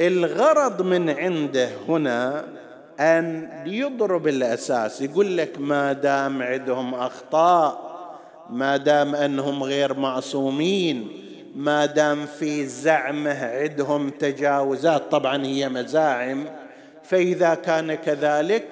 الغرض 0.00 0.82
من 0.82 1.10
عنده 1.10 1.68
هنا 1.88 2.44
أن 3.00 3.50
يضرب 3.66 4.28
الأساس 4.28 5.02
يقول 5.02 5.36
لك 5.36 5.60
ما 5.60 5.92
دام 5.92 6.42
عندهم 6.42 6.94
أخطاء 6.94 7.86
ما 8.50 8.76
دام 8.76 9.14
أنهم 9.14 9.62
غير 9.62 9.94
معصومين 9.94 11.25
ما 11.56 11.86
دام 11.86 12.26
في 12.26 12.66
زعمه 12.66 13.44
عندهم 13.44 14.10
تجاوزات 14.10 15.10
طبعا 15.10 15.46
هي 15.46 15.68
مزاعم. 15.68 16.44
فإذا 17.04 17.54
كان 17.54 17.94
كذلك 17.94 18.64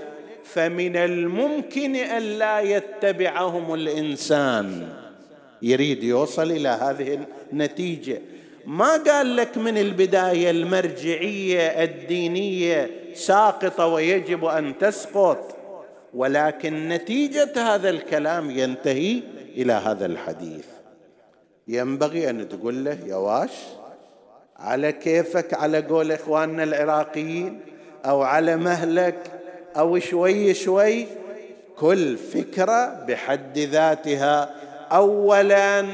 فمن 0.44 0.96
الممكن 0.96 1.96
أن 1.96 2.22
لا 2.22 2.60
يتبعهم 2.60 3.74
الإنسان. 3.74 4.88
يريد 5.62 6.02
يوصل 6.02 6.50
إلى 6.50 6.68
هذه 6.68 7.18
النتيجة. 7.52 8.20
ما 8.66 8.96
قال 8.96 9.36
لك 9.36 9.58
من 9.58 9.78
البداية 9.78 10.50
المرجعية 10.50 11.60
الدينية 11.60 12.90
ساقطة 13.14 13.86
ويجب 13.86 14.44
أن 14.44 14.78
تسقط؟ 14.78 15.56
ولكن 16.14 16.88
نتيجة 16.88 17.74
هذا 17.74 17.90
الكلام 17.90 18.50
ينتهي 18.50 19.22
إلى 19.56 19.72
هذا 19.72 20.06
الحديث. 20.06 20.73
ينبغي 21.68 22.30
أن 22.30 22.48
تقول 22.48 22.84
له 22.84 22.98
يا 23.06 23.16
واش 23.16 23.50
على 24.56 24.92
كيفك 24.92 25.54
على 25.54 25.80
قول 25.80 26.12
إخواننا 26.12 26.64
العراقيين 26.64 27.60
أو 28.04 28.22
على 28.22 28.56
مهلك 28.56 29.40
أو 29.76 29.98
شوي 29.98 30.54
شوي 30.54 31.06
كل 31.76 32.16
فكرة 32.16 33.04
بحد 33.08 33.58
ذاتها. 33.58 34.54
اولا 34.92 35.86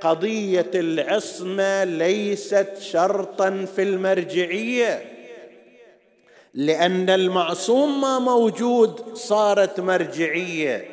قضية 0.00 0.70
العصمة 0.74 1.84
ليست 1.84 2.78
شرطا 2.80 3.66
في 3.76 3.82
المرجعية 3.82 5.04
لأن 6.54 7.10
المعصوم 7.10 8.00
ما 8.00 8.18
موجود 8.18 9.14
صارت 9.14 9.80
مرجعية. 9.80 10.90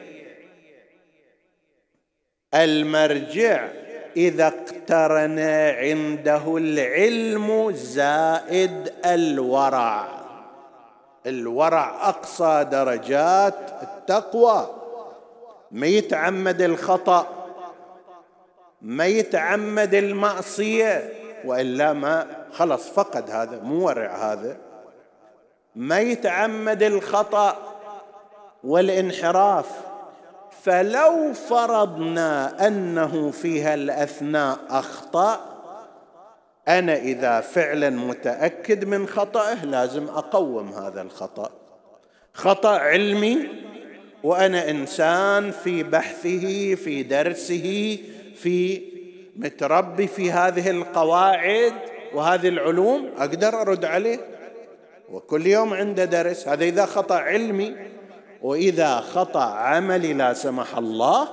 المرجع 2.54 3.68
إذا 4.18 4.48
اقترن 4.48 5.40
عنده 5.80 6.58
العلم 6.58 7.72
زائد 7.72 8.94
الورع. 9.06 10.08
الورع 11.26 12.10
أقصى 12.10 12.68
درجات 12.72 13.72
التقوى. 13.82 14.68
ما 15.72 15.88
يتعمد 15.88 16.62
الخطأ 16.62 17.28
ما 18.82 19.06
يتعمد 19.06 19.94
المعصية 19.94 21.14
وإلا 21.46 21.94
ما 21.94 22.28
خلص 22.52 22.90
فقد 22.90 23.30
هذا 23.30 23.60
مو 23.64 23.86
ورع 23.88 24.16
هذا. 24.16 24.58
ما 25.76 26.00
يتعمد 26.00 26.84
الخطأ 26.84 27.58
والانحراف. 28.64 29.87
فلو 30.68 31.34
فرضنا 31.34 32.68
أنه 32.68 33.32
في 33.32 33.62
هالأثناء 33.62 34.60
أخطأ 34.70 35.40
أنا 36.68 36.96
إذا 36.96 37.42
فعلا 37.42 37.90
متأكد 37.90 38.86
من 38.86 39.08
خطأه 39.08 39.66
لازم 39.66 40.08
أقوم 40.08 40.70
هذا 40.70 41.02
الخطأ. 41.02 41.52
خطأ 42.34 42.78
علمي 42.78 43.48
وأنا 44.24 44.70
إنسان 44.70 45.52
في 45.52 45.84
بحثه 45.84 46.76
في 46.76 47.04
درسه 47.04 47.98
في 48.36 48.82
متربي 49.36 50.08
في 50.08 50.32
هذه 50.32 50.70
القواعد 50.70 51.74
وهذه 52.14 52.48
العلوم 52.48 53.10
أقدر 53.18 53.62
أرد 53.62 53.86
عليه. 53.86 54.20
وكل 55.12 55.48
يوم 55.48 55.74
عنده 55.74 56.06
درس. 56.06 56.48
هذا 56.48 56.64
إذا 56.64 56.86
خطأ 56.86 57.16
علمي 57.16 57.97
وإذا 58.42 59.00
خطأ 59.00 59.44
عملي 59.44 60.14
لا 60.14 60.34
سمح 60.34 60.78
الله 60.78 61.28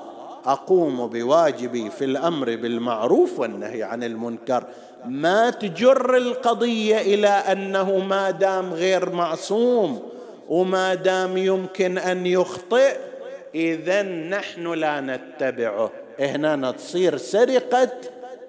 أقوم 0.45 1.07
بواجبي 1.07 1.91
في 1.91 2.05
الأمر 2.05 2.57
بالمعروف 2.57 3.39
والنهي 3.39 3.83
عن 3.83 4.05
المنكر. 4.05 4.65
ما 5.05 5.51
تجر 5.51 6.17
القضية 6.17 7.01
إلى 7.01 7.29
أنه 7.29 7.99
ما 7.99 8.31
دام 8.31 8.75
غير 8.75 9.11
معصوم 9.11 10.03
وما 10.49 10.95
دام 10.95 11.37
يمكن 11.37 11.99
أن 11.99 12.27
يخطئ 12.27 12.97
إذا 13.55 14.03
نحن 14.03 14.73
لا 14.73 15.01
نتبعه. 15.01 15.91
هنا 16.21 16.71
تصير 16.71 17.17
سرقة 17.17 17.91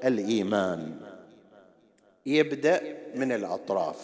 الإيمان. 0.03 0.91
يبدأ 2.25 2.81
من 3.15 3.31
الأطراف. 3.31 3.97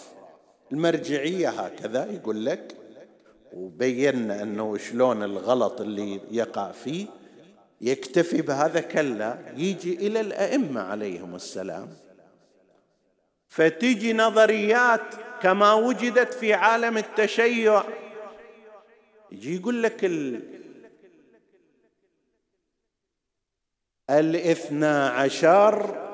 المرجعية 0.71 1.49
هكذا 1.49 2.07
يقول 2.11 2.45
لك 2.45 2.75
وبينا 3.53 4.43
أنه 4.43 4.77
شلون 4.77 5.23
الغلط 5.23 5.81
اللي 5.81 6.21
يقع 6.31 6.71
فيه 6.71 7.05
يكتفي 7.81 8.41
بهذا 8.41 8.81
كلا 8.81 9.37
يجي 9.55 10.07
إلى 10.07 10.19
الأئمة 10.21 10.81
عليهم 10.81 11.35
السلام. 11.35 11.89
فتجي 13.47 14.13
نظريات 14.13 15.15
كما 15.41 15.73
وجدت 15.73 16.33
في 16.33 16.53
عالم 16.53 16.97
التشيع. 16.97 17.83
يجي 19.31 19.55
يقول 19.55 19.83
لك 19.83 20.11
الاثنا 24.09 25.09
عشر 25.09 26.07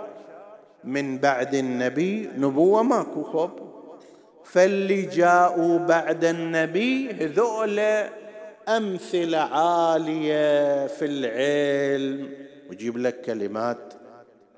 من 0.83 1.17
بعد 1.17 1.55
النبي 1.55 2.29
نبوة 2.37 2.83
ماكو 2.83 3.23
خب 3.23 3.66
فاللي 4.51 5.01
جاءوا 5.01 5.77
بعد 5.77 6.25
النبي 6.25 7.11
هذول 7.11 7.79
أمثلة 8.69 9.37
عالية 9.37 10.87
في 10.87 11.05
العلم. 11.05 12.29
ويجيب 12.69 12.97
لك 12.97 13.21
كلمات 13.21 13.93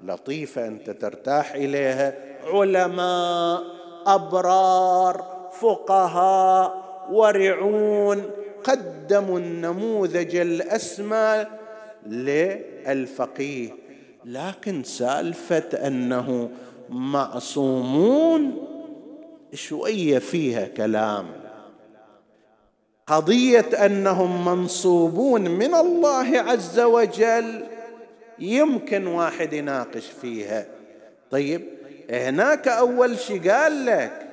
لطيفة 0.03 0.67
أنت 0.67 0.89
ترتاح 0.89 1.53
إليها. 1.53 2.13
علماء 2.45 3.63
أبرار 4.05 5.49
فقهاء 5.61 6.89
ورعون 7.11 8.23
قدموا 8.63 9.39
النموذج 9.39 10.35
الأسمى 10.35 11.45
للفقيه. 12.07 13.69
لكن 14.25 14.83
سالفة 14.83 15.87
أنه 15.87 16.49
معصومون 16.89 18.68
شوية 19.53 20.19
فيها 20.19 20.67
كلام. 20.67 21.31
قضية 23.07 23.85
أنهم 23.85 24.45
منصوبون 24.45 25.41
من 25.41 25.75
الله 25.75 26.39
عز 26.39 26.79
وجل 26.79 27.65
يمكن 28.39 29.07
واحد 29.07 29.53
يناقش 29.53 30.05
فيها. 30.21 30.65
طيب 31.31 31.69
هناك 32.09 32.67
أول 32.67 33.19
شيء 33.19 33.51
قال 33.51 33.85
لك؟ 33.85 34.27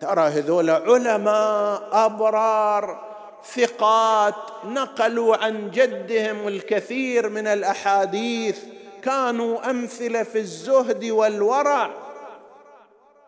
ترى 0.00 0.20
هذول 0.20 0.70
علماء 0.70 1.88
أبرار 1.92 3.10
ثقات 3.54 4.34
نقلوا 4.64 5.36
عن 5.36 5.70
جدهم 5.70 6.48
الكثير 6.48 7.28
من 7.28 7.46
الأحاديث 7.46 8.58
كانوا 9.02 9.70
أمثلة 9.70 10.22
في 10.22 10.38
الزهد 10.38 11.04
والورع. 11.04 11.90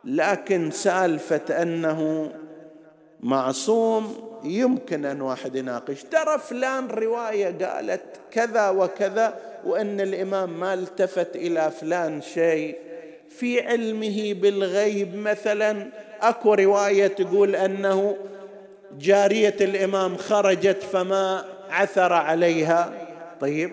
لكن 0.04 0.70
سالفة 0.70 1.62
أنه 1.62 2.32
معصوم 3.20 4.14
يمكن 4.44 5.04
أن 5.04 5.20
واحد 5.20 5.56
يناقش. 5.56 6.02
ترى 6.02 6.38
فلان 6.38 6.86
رواية 6.86 7.66
قالت 7.66 8.02
كذا 8.30 8.68
وكذا 8.68 9.34
وأن 9.66 10.00
الإمام 10.00 10.60
ما 10.60 10.74
التفت 10.74 11.36
إلى 11.36 11.70
فلان 11.70 12.22
شيء. 12.22 12.76
في 13.28 13.60
علمه 13.60 14.34
بالغيب 14.34 15.16
مثلا 15.16 15.86
أكو 16.20 16.54
رواية 16.54 17.06
تقول 17.06 17.56
أنه 17.56 18.16
جارية 18.98 19.56
الإمام 19.60 20.16
خرجت 20.16 20.82
فما 20.82 21.44
عثر 21.70 22.12
عليها. 22.12 22.92
طيب 23.40 23.72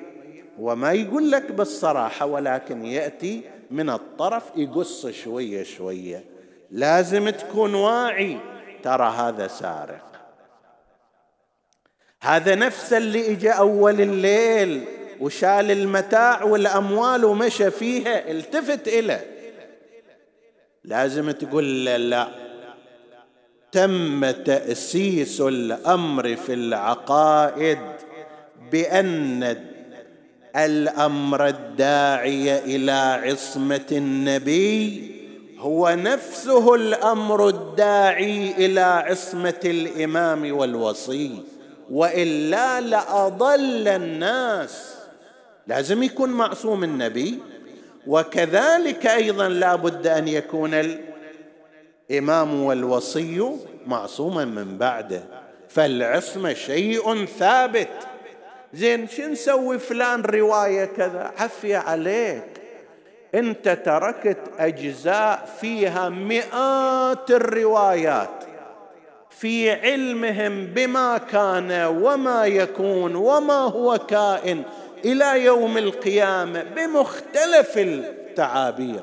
وما 0.59 0.91
يقول 0.91 1.31
لك 1.31 1.51
بالصراحة 1.51 2.25
ولكن 2.25 2.85
يأتي 2.85 3.41
من 3.71 3.89
الطرف 3.89 4.43
يقص 4.55 5.07
شوية 5.07 5.63
شوية. 5.63 6.25
لازم 6.71 7.29
تكون 7.29 7.75
واعي. 7.75 8.37
ترى 8.83 9.13
هذا 9.17 9.47
سارق. 9.47 10.05
هذا 12.21 12.55
نفس 12.55 12.93
اللي 12.93 13.31
اجى 13.31 13.49
أول 13.49 14.01
الليل 14.01 14.85
وشال 15.19 15.71
المتاع 15.71 16.43
والأموال 16.43 17.25
ومشى 17.25 17.71
فيها. 17.71 18.31
التفت 18.31 18.87
اليه 18.87 19.25
لازم 20.83 21.31
تقول 21.31 21.85
له 21.85 21.97
لا. 21.97 22.27
تم 23.71 24.31
تأسيس 24.31 25.41
الأمر 25.41 26.35
في 26.35 26.53
العقائد 26.53 27.79
بأن 28.71 29.68
الأمر 30.65 31.47
الداعي 31.47 32.59
إلى 32.59 32.91
عصمة 33.23 33.85
النبي 33.91 35.11
هو 35.59 35.89
نفسه 35.89 36.75
الأمر 36.75 37.47
الداعي 37.47 38.51
إلى 38.65 38.81
عصمة 38.81 39.59
الإمام 39.65 40.57
والوصي 40.57 41.31
والا 41.91 42.81
لأضل 42.81 43.87
الناس. 43.87 44.95
لازم 45.67 46.03
يكون 46.03 46.29
معصوم 46.29 46.83
النبي 46.83 47.39
وكذلك 48.07 49.05
أيضا 49.05 49.49
لا 49.49 49.75
بد 49.75 50.07
أن 50.07 50.27
يكون 50.27 50.71
الإمام 52.09 52.63
والوصي 52.63 53.51
معصوما 53.87 54.45
من 54.45 54.77
بعده. 54.77 55.23
فالعصمة 55.69 56.53
شيء 56.53 57.25
ثابت. 57.25 57.89
زين 58.73 59.07
شو 59.07 59.27
نسوي 59.27 59.79
فلان 59.79 60.21
رواية 60.21 60.85
كذا؟ 60.85 61.31
عفية 61.37 61.77
عليك. 61.77 62.43
أنت 63.35 63.69
تركت 63.69 64.37
أجزاء 64.59 65.49
فيها 65.61 66.09
مئات 66.09 67.31
الروايات. 67.31 68.43
في 69.29 69.71
علمهم 69.71 70.65
بما 70.65 71.17
كان 71.17 71.71
وما 71.85 72.45
يكون 72.45 73.15
وما 73.15 73.59
هو 73.59 73.97
كائن 73.97 74.63
إلى 75.05 75.43
يوم 75.43 75.77
القيامة 75.77 76.63
بمختلف 76.63 77.77
التعابير. 77.77 79.01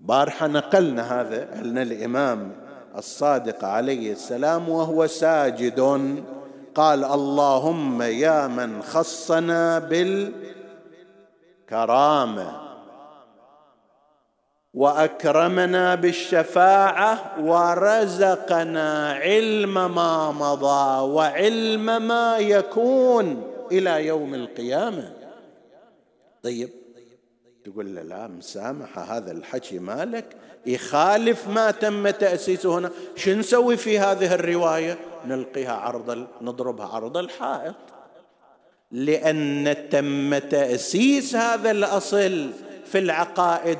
بارحة 0.00 0.46
نقلنا 0.46 1.20
هذا 1.20 1.48
ان 1.54 1.78
الإمام 1.78 2.52
الصادق 2.96 3.64
عليه 3.64 4.12
السلام 4.12 4.68
وهو 4.68 5.06
ساجد. 5.06 5.80
قال 6.74 7.04
اللهم 7.04 8.02
يا 8.02 8.46
من 8.46 8.82
خصنا 8.82 9.78
بالكرامة 11.68 12.60
وأكرمنا 14.74 15.94
بالشفاعة 15.94 17.34
ورزقنا 17.40 19.12
علم 19.12 19.94
ما 19.94 20.30
مضى 20.30 21.00
وعلم 21.00 22.08
ما 22.08 22.38
يكون 22.38 23.42
إلى 23.72 24.06
يوم 24.06 24.34
القيامة. 24.34 25.12
طيب 26.42 26.70
تقول 27.64 27.94
له 27.94 28.02
لا 28.02 28.26
مسامحة 28.26 29.02
هذا 29.02 29.32
الحكي 29.32 29.78
مالك 29.78 30.36
يخالف 30.66 31.48
ما 31.48 31.70
تم 31.70 32.10
تأسيسه 32.10 32.78
هنا. 32.78 32.90
شو 33.16 33.30
نسوي 33.30 33.76
في 33.76 33.98
هذه 33.98 34.34
الرواية؟ 34.34 35.09
نلقيها 35.26 35.72
عرض 35.72 36.26
نضربها 36.40 36.86
عرض 36.86 37.16
الحائط. 37.16 37.74
لأن 38.90 39.76
تم 39.90 40.38
تأسيس 40.38 41.36
هذا 41.36 41.70
الأصل 41.70 42.50
في 42.84 42.98
العقائد 42.98 43.78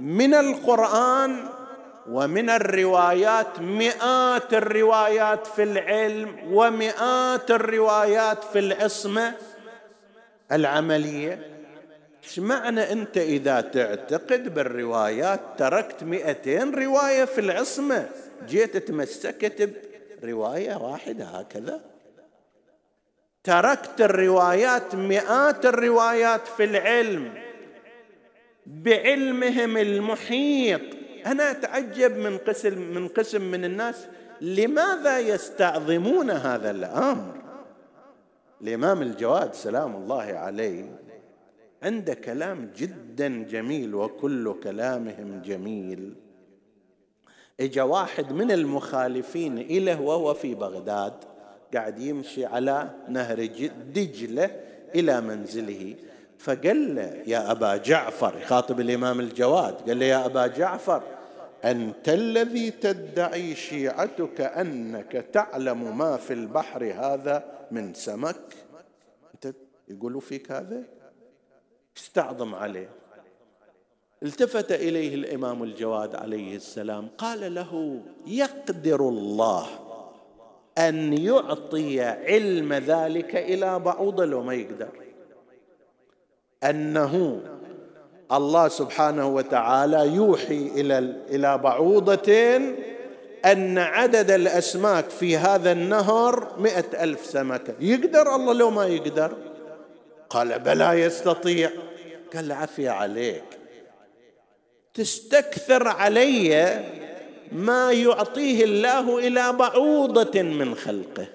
من 0.00 0.34
القرآن 0.34 1.48
ومن 2.10 2.50
الروايات 2.50 3.60
مئات 3.60 4.54
الروايات 4.54 5.46
في 5.46 5.62
العلم 5.62 6.36
ومئات 6.52 7.50
الروايات 7.50 8.44
في 8.44 8.58
العصمه 8.58 9.34
العملية. 10.52 11.58
إيش 12.24 12.38
معنى 12.38 12.92
أنت 12.92 13.16
إذا 13.16 13.60
تعتقد 13.60 14.54
بالروايات 14.54 15.40
تركت 15.58 16.04
مئتين 16.04 16.74
رواية 16.74 17.24
في 17.24 17.40
العصمه 17.40 18.08
جيت 18.46 18.76
تمسكت 18.76 19.87
بروايه 20.22 20.76
واحدة 20.76 21.24
هكذا. 21.24 21.80
تركت 23.44 24.00
الروايات 24.00 24.94
مئات 24.94 25.66
الروايات 25.66 26.46
في 26.46 26.64
العلم 26.64 27.34
بعلمهم 28.66 29.76
المحيط. 29.76 30.80
أنا 31.26 31.50
أتعجب 31.50 32.16
من 32.16 32.38
قسم 32.38 32.78
من 32.94 33.08
قسم 33.08 33.50
من 33.50 33.64
الناس. 33.64 34.06
لماذا 34.40 35.18
يستعظمون 35.18 36.30
هذا 36.30 36.70
الأمر؟ 36.70 37.34
الإمام 38.62 39.02
الجواد 39.02 39.54
سلام 39.54 39.96
الله 39.96 40.22
عليه 40.22 40.84
عنده 41.82 42.14
كلام 42.14 42.70
جدا 42.76 43.28
جميل 43.28 43.94
وكل 43.94 44.54
كلامهم 44.62 45.42
جميل. 45.44 46.14
إجا 47.60 47.82
واحد 47.82 48.32
من 48.32 48.50
المخالفين 48.50 49.58
إله 49.58 50.00
وهو 50.00 50.34
في 50.34 50.54
بغداد 50.54 51.12
قاعد 51.74 51.98
يمشي 51.98 52.46
على 52.46 52.90
نهر 53.08 53.46
دجلة 53.94 54.50
إلى 54.94 55.20
منزله. 55.20 55.94
فقال 56.38 56.94
له 56.94 57.22
يا 57.26 57.50
أبا 57.50 57.76
جعفر 57.76 58.38
يخاطب 58.38 58.80
الإمام 58.80 59.20
الجواد 59.20 59.74
قال 59.88 59.98
له 59.98 60.06
يا 60.06 60.26
أبا 60.26 60.46
جعفر 60.46 61.02
أنت 61.64 62.08
الذي 62.08 62.70
تدعي 62.70 63.54
شيعتك 63.54 64.40
أنك 64.40 65.12
تعلم 65.32 65.98
ما 65.98 66.16
في 66.16 66.32
البحر 66.32 66.84
هذا 66.84 67.44
من 67.70 67.94
سمك؟ 67.94 68.54
أنت 69.34 69.54
يقولوا 69.88 70.20
فيك 70.20 70.52
هذا؟ 70.52 70.82
استعظم 71.96 72.54
عليه. 72.54 72.90
التفت 74.22 74.72
إليه 74.72 75.14
الإمام 75.14 75.62
الجواد 75.62 76.14
عليه 76.14 76.56
السلام 76.56 77.08
قال 77.18 77.54
له 77.54 78.00
يقدر 78.26 79.00
الله 79.00 79.66
أن 80.78 81.12
يعطي 81.12 82.00
علم 82.00 82.72
ذلك 82.72 83.36
إلى 83.36 83.78
بعوض 83.78 84.20
لو 84.20 84.42
ما 84.42 84.54
يقدر. 84.54 84.88
أنه 86.64 87.40
الله 88.32 88.68
سبحانه 88.68 89.28
وتعالى 89.28 90.14
يوحي 90.14 90.70
إلى 90.74 90.98
إلى 91.30 91.58
بعوضة 91.58 92.56
أن 93.44 93.78
عدد 93.78 94.30
الأسماك 94.30 95.10
في 95.10 95.36
هذا 95.36 95.72
النهر 95.72 96.54
مئة 96.58 97.04
ألف 97.04 97.26
سمكة. 97.26 97.74
يقدر 97.80 98.34
الله 98.34 98.52
لو 98.52 98.70
ما 98.70 98.86
يقدر؟ 98.86 99.36
قال 100.30 100.58
بلى 100.58 100.90
يستطيع. 100.90 101.70
قال 102.34 102.52
عفي 102.52 102.88
عليك. 102.88 103.57
تستكثر 104.98 105.88
علي 105.88 106.84
ما 107.52 107.92
يعطيه 107.92 108.64
الله 108.64 109.18
إلى 109.18 109.52
بعوضة 109.52 110.42
من 110.42 110.74
خلقه. 110.74 111.26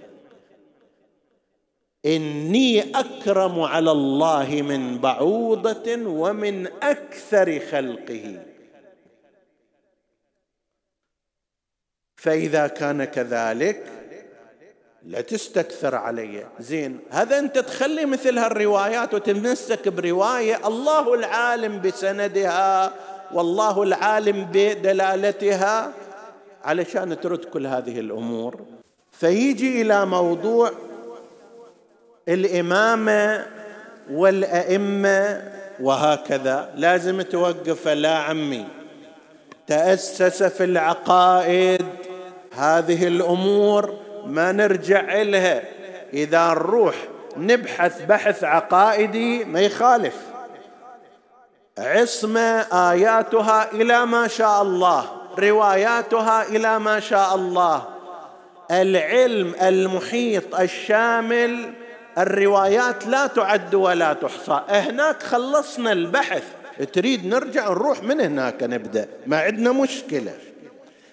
إني 2.05 2.99
أكرم 2.99 3.59
على 3.59 3.91
الله 3.91 4.61
من 4.61 4.97
بعوضة 4.97 6.07
ومن 6.07 6.67
أكثر 6.67 7.59
خلقه. 7.59 8.45
فإذا 12.15 12.67
كان 12.67 13.03
كذلك 13.03 13.83
لا 15.03 15.21
تستكثر 15.21 15.95
علي. 15.95 16.47
زين 16.59 16.99
هذا 17.09 17.39
أنت 17.39 17.59
تخلي 17.59 18.05
مثل 18.05 18.37
هالروايات 18.37 19.13
وتمسك 19.13 19.87
برواية 19.87 20.67
الله 20.67 21.13
العالم 21.13 21.81
بسندها 21.81 22.93
والله 23.33 23.83
العالم 23.83 24.47
بدلالتها 24.53 25.91
علشان 26.63 27.19
ترد 27.21 27.45
كل 27.45 27.67
هذه 27.67 27.99
الأمور. 27.99 28.61
فيجي 29.11 29.81
إلى 29.81 30.05
موضوع 30.05 30.71
الإمامة 32.29 33.45
والأئمة 34.11 35.51
وهكذا. 35.79 36.73
لازم 36.75 37.21
توقف. 37.21 37.87
لا 37.87 38.17
عمي 38.17 38.65
تأسس 39.67 40.43
في 40.43 40.63
العقائد 40.63 41.85
هذه 42.51 43.07
الأمور 43.07 43.93
ما 44.25 44.51
نرجع 44.51 45.21
لها 45.21 45.63
إذا 46.13 46.47
نروح 46.47 46.95
نبحث 47.37 48.01
بحث 48.01 48.43
عقائدي 48.43 49.43
ما 49.43 49.61
يخالف. 49.61 50.32
عصمة 51.77 52.61
آياتها 52.91 53.71
إلى 53.71 54.05
ما 54.05 54.27
شاء 54.27 54.61
الله 54.61 55.05
رواياتها 55.39 56.43
إلى 56.43 56.79
ما 56.79 56.99
شاء 56.99 57.35
الله. 57.35 57.83
العلم 58.71 59.55
المحيط 59.61 60.55
الشامل 60.55 61.73
الروايات 62.17 63.07
لا 63.07 63.27
تعد 63.27 63.75
ولا 63.75 64.13
تحصى. 64.13 64.61
هناك 64.69 65.23
خلصنا 65.23 65.91
البحث. 65.91 66.43
تريد 66.93 67.25
نرجع 67.25 67.69
نروح 67.69 68.03
من 68.03 68.21
هناك 68.21 68.63
نبدأ؟ 68.63 69.07
ما 69.25 69.37
عندنا 69.37 69.71
مشكلة. 69.71 70.33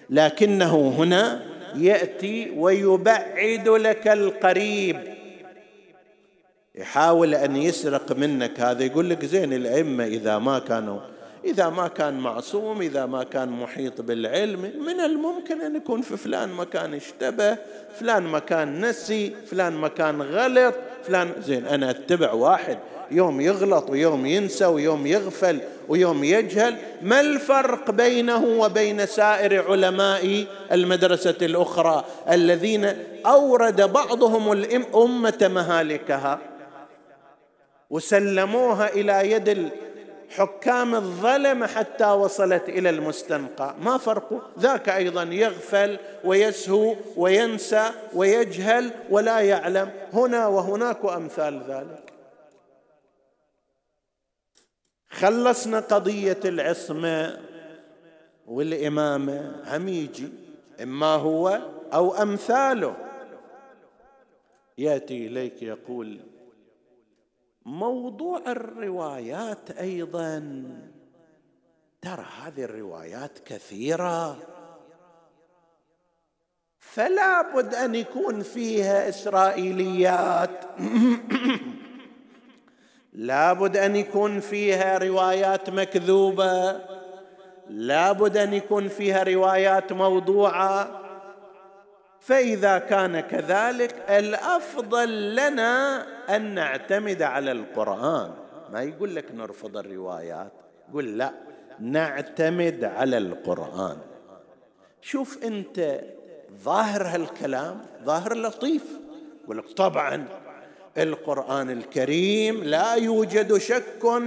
لكنه 0.09 0.95
هنا 0.97 1.41
يأتي 1.75 2.53
ويبعد 2.57 3.67
لك 3.69 4.07
القريب. 4.07 5.20
يحاول 6.75 7.35
أن 7.35 7.55
يسرق 7.55 8.11
منك 8.11 8.59
هذا 8.59 8.83
يقول 8.83 9.09
لك 9.09 9.25
زين 9.25 9.53
الأئمة 9.53 10.05
إذا 10.05 10.37
ما 10.37 10.59
كانوا 10.59 10.99
إذا 11.45 11.69
ما 11.69 11.87
كان 11.87 12.19
معصوم 12.19 12.81
إذا 12.81 13.05
ما 13.05 13.23
كان 13.23 13.49
محيط 13.49 14.01
بالعلم 14.01 14.61
من 14.61 14.99
الممكن 14.99 15.61
أن 15.61 15.75
يكون 15.75 16.01
في 16.01 16.17
فلان 16.17 16.49
مكان 16.49 16.93
اشتبه 16.93 17.57
فلان 17.99 18.23
مكان 18.23 18.85
نسي 18.85 19.33
فلان 19.47 19.73
مكان 19.73 20.21
غلط 20.21 20.75
فلان 21.03 21.31
زين 21.45 21.65
أنا 21.67 21.89
أتبع 21.89 22.31
واحد 22.33 22.77
يوم 23.11 23.41
يغلط 23.41 23.89
ويوم 23.89 24.25
ينسى 24.25 24.65
ويوم 24.65 25.07
يغفل 25.07 25.59
ويوم 25.89 26.23
يجهل 26.23 26.75
ما 27.01 27.21
الفرق 27.21 27.91
بينه 27.91 28.45
وبين 28.45 29.05
سائر 29.05 29.71
علماء 29.71 30.45
المدرسة 30.71 31.35
الأخرى 31.41 32.05
الذين 32.31 32.93
أورد 33.25 33.81
بعضهم 33.81 34.51
الأمة 34.51 35.51
مهالكها؟ 35.53 36.50
وسلموها 37.91 38.87
إلى 38.87 39.31
يد 39.31 39.71
الحكام 40.29 40.95
الظلمه 40.95 41.67
حتى 41.67 42.11
وصلت 42.11 42.69
إلى 42.69 42.89
المستنقع 42.89 43.75
ما 43.81 43.97
فرقه؟ 43.97 44.41
ذاك 44.59 44.89
أيضا 44.89 45.23
يغفل 45.23 45.99
ويسهو 46.23 46.95
وينسى 47.17 47.91
ويجهل 48.15 48.91
ولا 49.09 49.39
يعلم. 49.39 49.91
هنا 50.13 50.47
وهناك 50.47 51.03
وامثال 51.03 51.63
ذلك. 51.67 52.13
خلصنا 55.09 55.79
قضية 55.79 56.39
العصمة 56.45 57.39
والامامه 58.47 59.55
هم 59.67 59.87
يجي 59.87 60.29
إما 60.83 61.15
هو 61.15 61.61
أو 61.93 62.15
أمثاله. 62.15 62.95
يأتي 64.77 65.27
إليك 65.27 65.63
يقول 65.63 66.19
موضوع 67.65 68.41
الروايات 68.47 69.71
أيضا. 69.71 70.63
ترى 72.01 72.25
هذه 72.43 72.63
الروايات 72.63 73.39
كثيرة. 73.39 74.37
فلا 76.79 77.41
بد 77.55 77.75
أن 77.75 77.95
يكون 77.95 78.43
فيها 78.43 79.09
إسرائيليات. 79.09 80.65
لا 83.13 83.53
بد 83.53 83.77
أن 83.77 83.95
يكون 83.95 84.39
فيها 84.39 84.97
روايات 84.97 85.69
مكذوبة. 85.69 86.79
لا 87.69 88.11
بد 88.11 88.37
أن 88.37 88.53
يكون 88.53 88.87
فيها 88.87 89.23
روايات 89.23 89.93
موضوعة. 89.93 91.00
فإذا 92.21 92.77
كان 92.77 93.19
كذلك 93.19 93.95
الأفضل 94.09 95.35
لنا 95.35 96.05
أن 96.35 96.53
نعتمد 96.53 97.21
على 97.21 97.51
القرآن. 97.51 98.31
ما 98.71 98.81
يقول 98.81 99.15
لك 99.15 99.25
نرفض 99.33 99.77
الروايات؟ 99.77 100.51
يقول 100.89 101.17
لا 101.17 101.31
نعتمد 101.79 102.83
على 102.83 103.17
القرآن. 103.17 103.97
شوف 105.01 105.43
أنت 105.43 106.01
ظاهر 106.63 107.03
هالكلام؟ 107.07 107.81
ظاهر 108.03 108.37
لطيف. 108.37 108.83
يقول 109.43 109.57
لك 109.57 109.69
طبعا 109.69 110.27
القرآن 110.97 111.69
الكريم 111.69 112.63
لا 112.63 112.93
يوجد 112.93 113.57
شك 113.57 114.21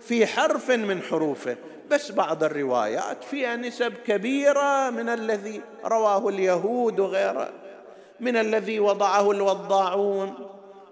في 0.00 0.26
حرف 0.26 0.70
من 0.70 1.02
حروفه. 1.02 1.56
بس 1.90 2.12
بعض 2.12 2.44
الروايات 2.44 3.24
فيها 3.24 3.56
نسب 3.56 3.92
كبيرة 3.92 4.90
من 4.90 5.08
الذي 5.08 5.60
رواه 5.84 6.28
اليهود 6.28 7.00
وغيره 7.00 7.52
من 8.20 8.36
الذي 8.36 8.80
وضعه 8.80 9.30
الوضاعون 9.30 10.34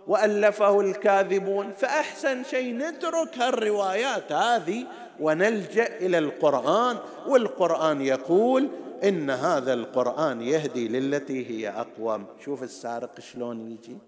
وألفه 0.06 0.80
الكاذبون. 0.80 1.72
فأحسن 1.72 2.44
شيء 2.44 2.74
نترك 2.74 3.38
هالروايات 3.38 4.32
هذه 4.32 4.86
ونلجأ 5.20 5.96
إلى 5.96 6.18
القرآن 6.18 6.96
والقرآن 7.26 8.00
يقول 8.00 8.68
إن 9.04 9.30
هذا 9.30 9.72
القرآن 9.72 10.42
يهدي 10.42 10.88
للتي 10.88 11.46
هي 11.50 11.68
أقوم. 11.68 12.26
شوف 12.44 12.62
السارق 12.62 13.20
شلون 13.20 13.70
يجي. 13.70 13.98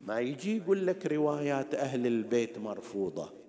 ما 0.00 0.20
يجي 0.20 0.56
يقول 0.56 0.86
لك 0.86 1.06
روايات 1.06 1.74
أهل 1.74 2.06
البيت 2.06 2.58
مرفوضة. 2.58 3.41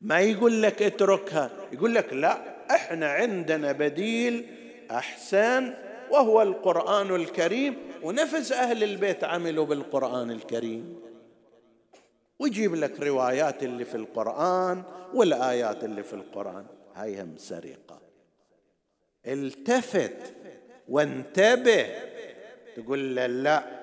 ما 0.00 0.20
يقول 0.20 0.62
لك 0.62 0.82
اتركها. 0.82 1.50
يقول 1.72 1.94
لك 1.94 2.12
لا 2.12 2.38
إحنا 2.70 3.12
عندنا 3.12 3.72
بديل 3.72 4.46
أحسن 4.90 5.74
وهو 6.10 6.42
القرآن 6.42 7.14
الكريم 7.14 7.76
ونفس 8.02 8.52
أهل 8.52 8.84
البيت 8.84 9.24
عملوا 9.24 9.66
بالقرآن 9.66 10.30
الكريم. 10.30 11.00
ويجيب 12.38 12.74
لك 12.74 13.00
روايات 13.00 13.62
اللي 13.62 13.84
في 13.84 13.94
القرآن 13.94 14.82
والآيات 15.14 15.84
اللي 15.84 16.02
في 16.02 16.12
القرآن. 16.12 16.66
هاي 16.94 17.22
هم 17.22 17.36
سرقة. 17.36 18.00
التفت 19.26 20.34
وانتبه. 20.88 21.86
تقول 22.76 23.16
له 23.16 23.26
لا. 23.26 23.80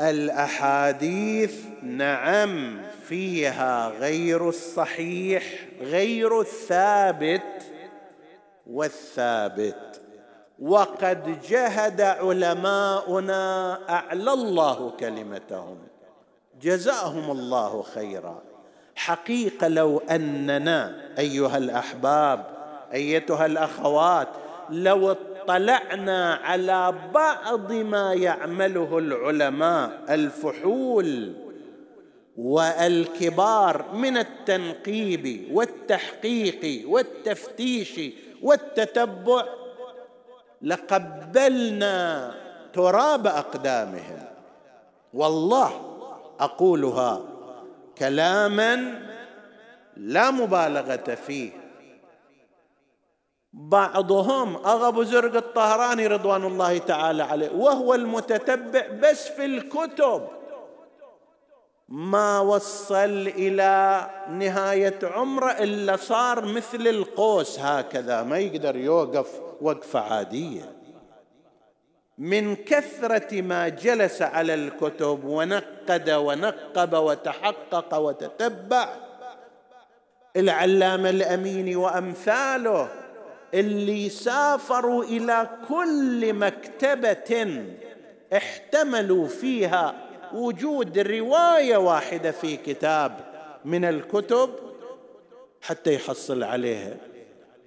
الأحاديث 0.00 1.64
نعم. 1.82 2.82
فيها 3.10 3.88
غير 3.88 4.48
الصحيح 4.48 5.44
غير 5.80 6.40
الثابت 6.40 7.62
والثابت. 8.66 10.00
وقد 10.58 11.42
جهد 11.48 12.00
علماؤنا 12.00 13.78
أعلى 13.90 14.32
الله 14.32 14.90
كلمتهم. 15.00 15.78
جزاهم 16.62 17.30
الله 17.30 17.82
خيرا. 17.82 18.42
حقيقة 18.94 19.68
لو 19.68 20.02
أننا 20.10 21.00
أيها 21.18 21.56
الأحباب 21.56 22.44
أيتها 22.92 23.46
الأخوات 23.46 24.28
لو 24.70 25.10
اطلعنا 25.10 26.34
على 26.34 26.94
بعض 27.14 27.72
ما 27.72 28.14
يعمله 28.14 28.98
العلماء 28.98 30.00
الفحول 30.08 31.49
والكبار 32.40 33.92
من 33.92 34.16
التنقيب 34.16 35.48
والتحقيق 35.52 36.84
والتفتيش 36.88 38.00
والتتبع 38.42 39.44
لقبلنا 40.62 42.34
تراب 42.72 43.26
أقدامهم. 43.26 44.24
والله 45.14 45.98
أقولها 46.40 47.20
كلاما 47.98 49.02
لا 49.96 50.30
مبالغة 50.30 51.14
فيه. 51.14 51.50
بعضهم 53.52 54.56
أغب 54.56 55.02
زرق 55.02 55.36
الطهراني 55.36 56.06
رضوان 56.06 56.44
الله 56.44 56.78
تعالى 56.78 57.22
عليه 57.22 57.50
وهو 57.50 57.94
المتتبع 57.94 58.86
بس 59.02 59.28
في 59.28 59.44
الكتب. 59.44 60.39
ما 61.90 62.40
وصل 62.40 63.28
إلى 63.28 64.06
نهاية 64.30 64.98
عمره 65.02 65.50
إلا 65.50 65.96
صار 65.96 66.44
مثل 66.44 66.86
القوس 66.86 67.58
هكذا 67.58 68.22
ما 68.22 68.38
يقدر 68.38 68.76
يوقف 68.76 69.26
وقفة 69.60 70.00
عادية. 70.00 70.72
من 72.18 72.56
كثرة 72.56 73.40
ما 73.40 73.68
جلس 73.68 74.22
على 74.22 74.54
الكتب 74.54 75.24
ونقد 75.24 76.10
ونقب 76.10 76.94
وتحقق 76.94 77.94
وتتبع 77.94 78.88
العلامة 80.36 81.10
الأمين 81.10 81.76
وأمثاله 81.76 82.88
اللي 83.54 84.08
سافروا 84.08 85.04
إلى 85.04 85.48
كل 85.68 86.34
مكتبة 86.34 87.64
احتملوا 88.36 89.28
فيها 89.28 90.09
وجود 90.34 90.98
رواية 90.98 91.76
واحدة 91.76 92.30
في 92.30 92.56
كتاب 92.56 93.30
من 93.64 93.84
الكتب 93.84 94.50
حتى 95.60 95.94
يحصل 95.94 96.42
عليها. 96.42 96.96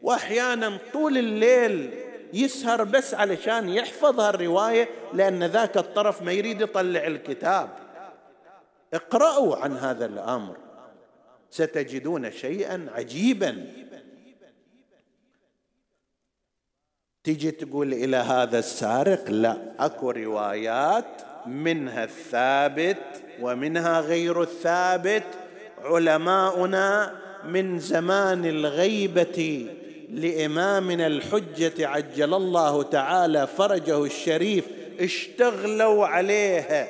وأحيانا 0.02 0.78
طول 0.94 1.18
الليل 1.18 1.94
يسهر 2.34 2.84
بس 2.84 3.14
علشان 3.14 3.70
يحفظ 3.70 4.20
هالرواية 4.20 4.90
لأن 5.14 5.44
ذاك 5.44 5.78
الطرف 5.78 6.22
ما 6.22 6.32
يريد 6.32 6.62
يطلع 6.62 7.08
الكتاب. 7.08 7.70
اقرأوا 8.94 9.56
عن 9.56 9.78
هذا 9.78 10.06
الأمر. 10.06 10.58
ستجدون 11.52 12.32
شيئا 12.32 12.88
عجيبا. 12.96 13.68
تيجي 17.24 17.52
تقول 17.52 17.94
إلى 17.94 18.18
هذا 18.18 18.60
السارق 18.60 19.30
لا 19.30 19.58
أكو 19.80 20.12
روايات 20.12 21.22
منها 21.46 22.04
الثابت 22.04 22.98
ومنها 23.42 24.00
غير 24.00 24.42
الثابت 24.42 25.24
علماؤنا 25.84 27.14
من 27.46 27.80
زمان 27.80 28.46
الغيبة 28.46 29.68
لإمامنا 30.10 31.08
الحجة 31.08 31.88
عجل 31.88 32.34
الله 32.34 32.84
تعالى 32.84 33.48
فرجه 33.48 34.04
الشريف 34.04 34.66
اشتغلوا 35.00 36.08
عليها 36.08 36.88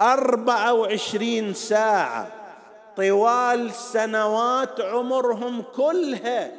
أربعة 0.00 0.74
وعشرين 0.74 1.54
ساعة. 1.54 2.32
طوال 2.96 3.70
سنوات 3.70 4.80
عمرهم 4.80 5.62
كلها. 5.62 6.50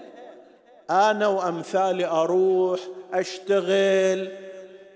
أنا 0.89 1.28
وأمثالي 1.28 2.05
أروح 2.05 2.80
أشتغل 3.13 4.45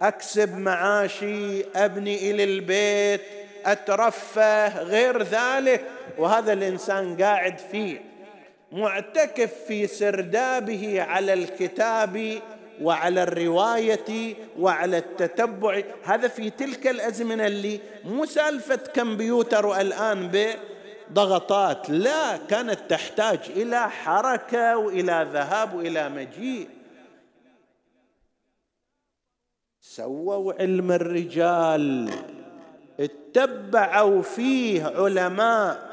أكسب 0.02 0.58
معاشي 0.58 1.66
أبني 1.76 2.32
إلى 2.32 2.44
البيت 2.44 3.22
أترفه 3.66 4.84
غير 4.84 5.24
ذلك. 5.24 5.86
وهذا 6.18 6.54
الإنسان 6.54 7.18
قاعد 7.18 7.58
فيه 7.58 8.02
معتكف 8.72 9.54
في 9.68 9.88
سردابه 9.88 11.02
على 11.02 11.34
الكتاب 11.34 12.40
وعلى 12.82 13.24
الرواية 13.24 14.36
وعلى 14.60 14.98
التتبع. 14.98 15.82
هذا 16.04 16.28
في 16.28 16.50
تلك 16.50 16.88
الأزمنة 16.88 17.48
اللي 17.48 17.80
مو 18.04 18.26
سالفة 18.26 18.76
كمبيوتر 18.76 19.82
الآن 19.82 20.50
ضغطات 21.14 21.90
لا 21.90 22.38
كانت 22.50 22.80
تحتاج 22.90 23.40
إلى 23.56 23.90
حركة 23.90 24.78
وإلى 24.78 25.28
ذهاب 25.34 25.74
وإلى 25.74 26.10
مجيء. 26.10 26.68
سووا 29.96 30.54
علم 30.54 30.92
الرجال 30.92 32.10
تبعوا 33.34 34.22
فيه 34.22 34.84
علماء. 34.84 35.90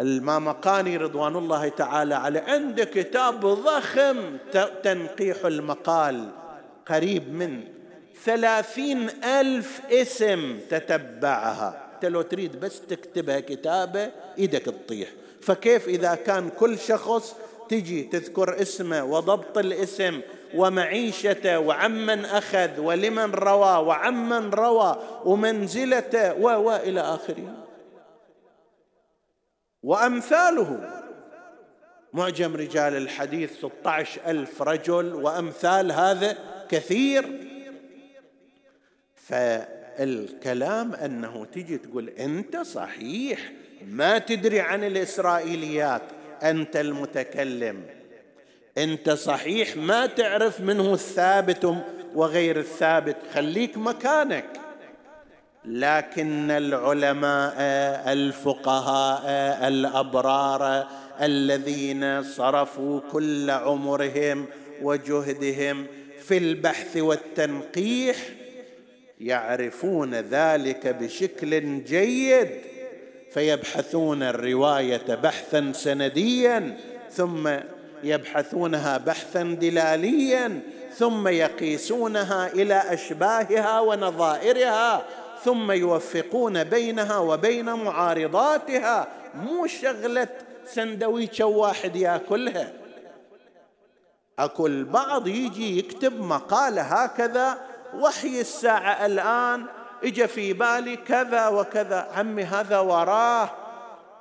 المامقاني 0.00 0.96
رضوان 0.96 1.36
الله 1.36 1.68
تعالى 1.68 2.14
عليه. 2.14 2.40
عنده 2.40 2.84
كتاب 2.84 3.40
ضخم 3.46 4.36
تنقيح 4.82 5.44
المقال 5.44 6.28
قريب 6.86 7.34
من 7.34 7.60
ثلاثين 8.24 9.10
ألف 9.24 9.80
اسم 9.90 10.58
تتبعها. 10.70 11.82
أنت 11.94 12.04
لو 12.04 12.22
تريد 12.22 12.60
بس 12.60 12.80
تكتبها 12.80 13.40
كتابة 13.40 14.10
إيدك 14.38 14.62
تطيح. 14.62 15.08
فكيف 15.40 15.88
إذا 15.88 16.14
كان 16.14 16.50
كل 16.58 16.78
شخص 16.78 17.36
تجي 17.68 18.02
تذكر 18.02 18.62
اسمه 18.62 19.04
وضبط 19.04 19.58
الاسم 19.58 20.20
ومعيشته 20.54 21.58
وعمن 21.58 22.24
أخذ 22.24 22.80
ولمن 22.80 23.30
روى 23.30 23.86
وعمن 23.86 24.50
روى 24.50 25.02
ومنزلته 25.24 26.34
و 26.34 26.42
والى 26.42 27.00
اخره 27.00 27.66
وأمثاله. 29.82 31.02
معجم 32.12 32.56
رجال 32.56 32.96
الحديث 32.96 33.58
16 33.58 34.20
ألف 34.26 34.62
رجل 34.62 35.14
وأمثال 35.14 35.92
هذا 35.92 36.38
كثير. 36.68 37.24
فالكلام 39.14 40.94
أنه 40.94 41.44
تجي 41.44 41.78
تقول 41.78 42.08
أنت 42.08 42.56
صحيح 42.56 43.52
ما 43.86 44.18
تدري 44.18 44.60
عن 44.60 44.84
الإسرائيليات 44.84 46.02
أنت 46.42 46.76
المتكلم. 46.76 47.95
أنت 48.78 49.10
صحيح 49.10 49.76
ما 49.76 50.06
تعرف 50.06 50.60
منه 50.60 50.94
الثابت 50.94 51.74
وغير 52.14 52.58
الثابت. 52.58 53.16
خليك 53.34 53.78
مكانك. 53.78 54.46
لكن 55.64 56.50
العلماء 56.50 57.54
الفقهاء 58.12 59.68
الأبرار 59.68 60.86
الذين 61.20 62.22
صرفوا 62.22 63.00
كل 63.12 63.50
عمرهم 63.50 64.46
وجهدهم 64.82 65.86
في 66.22 66.38
البحث 66.38 66.96
والتنقيح 66.96 68.16
يعرفون 69.20 70.14
ذلك 70.14 70.86
بشكل 70.86 71.84
جيد 71.84 72.48
فيبحثون 73.32 74.22
الرواية 74.22 75.14
بحثا 75.14 75.72
سنديا 75.72 76.76
ثم 77.10 77.48
يبحثونها 78.02 78.98
بحثا 78.98 79.42
دلاليا 79.42 80.60
ثم 80.94 81.28
يقيسونها 81.28 82.46
إلى 82.46 82.74
أشباهها 82.74 83.80
ونظائرها 83.80 85.02
ثم 85.44 85.72
يوفقون 85.72 86.64
بينها 86.64 87.18
وبين 87.18 87.64
معارضاتها. 87.64 89.08
مو 89.34 89.66
شغلة 89.66 90.28
سندويشة 90.64 91.44
واحد 91.44 91.96
ياكلها. 91.96 92.72
اكو 94.38 94.66
البعض 94.66 95.28
يجي 95.28 95.78
يكتب 95.78 96.20
مقالة 96.20 96.82
هكذا 96.82 97.58
وحي 97.94 98.40
الساعة 98.40 99.06
الآن 99.06 99.66
اجى 100.04 100.26
في 100.28 100.52
بالي 100.52 100.96
كذا 100.96 101.48
وكذا 101.48 102.08
عمي 102.14 102.44
هذا 102.44 102.78
وراه. 102.78 103.50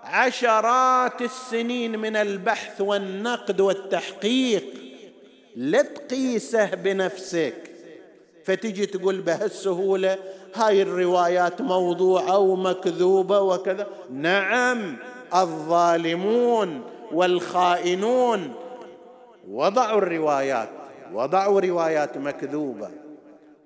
عشرات 0.06 1.22
السنين 1.22 2.00
من 2.00 2.16
البحث 2.16 2.82
والنقد 2.82 3.62
والتحقيق. 3.62 4.64
لا 5.56 5.82
تقيسه 5.82 6.76
بنفسك. 6.76 7.72
فتجي 8.46 8.86
تقول 8.86 9.22
بهالسهولة 9.22 10.18
هاي 10.56 10.82
الروايات 10.82 11.62
موضوعة 11.62 12.38
ومكذوبة 12.38 13.40
وكذا. 13.40 13.88
نعم 14.12 14.98
الظالمون 15.36 16.82
والخائنون 17.12 18.54
وضعوا 19.50 19.98
الروايات 19.98 20.70
وضعوا 21.14 21.60
روايات 21.62 22.18
مكذوبة. 22.18 22.90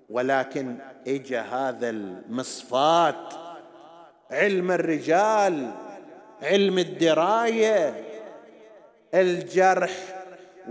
ولكن 0.10 0.76
اجى 1.08 1.38
هذا 1.38 1.90
المصفات 1.90 3.34
علم 4.32 4.72
الرجال 4.72 5.72
علم 6.44 6.80
الدراية 6.80 8.04
الجرح 9.14 9.92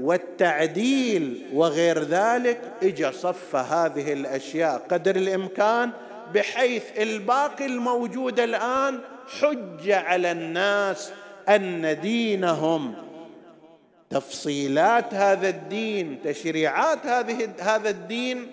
والتعديل 0.00 1.46
وغير 1.52 1.98
ذلك 2.02 2.60
اجى 2.82 3.12
صف 3.12 3.56
هذه 3.56 4.12
الأشياء 4.12 4.86
قدر 4.90 5.16
الإمكان 5.16 5.90
بحيث 6.34 6.82
الباقي 6.98 7.66
الموجود 7.66 8.40
الآن 8.40 9.00
حجه 9.40 10.00
على 10.00 10.32
الناس 10.32 11.12
أن 11.48 12.00
دينهم 12.00 12.94
تفصيلات 14.10 15.14
هذا 15.14 15.48
الدين 15.48 16.22
تشريعات 16.24 17.06
هذه 17.06 17.48
هذا 17.60 17.90
الدين 17.90 18.50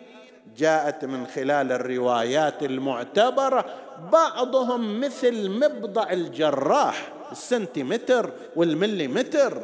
جاءت 0.57 1.05
من 1.05 1.27
خلال 1.27 1.71
الروايات 1.71 2.63
المعتبرة 2.63 3.65
بعضهم 4.11 4.99
مثل 4.99 5.49
مبضع 5.49 6.11
الجراح 6.11 7.13
السنتيمتر 7.31 8.31
والمليمتر 8.55 9.63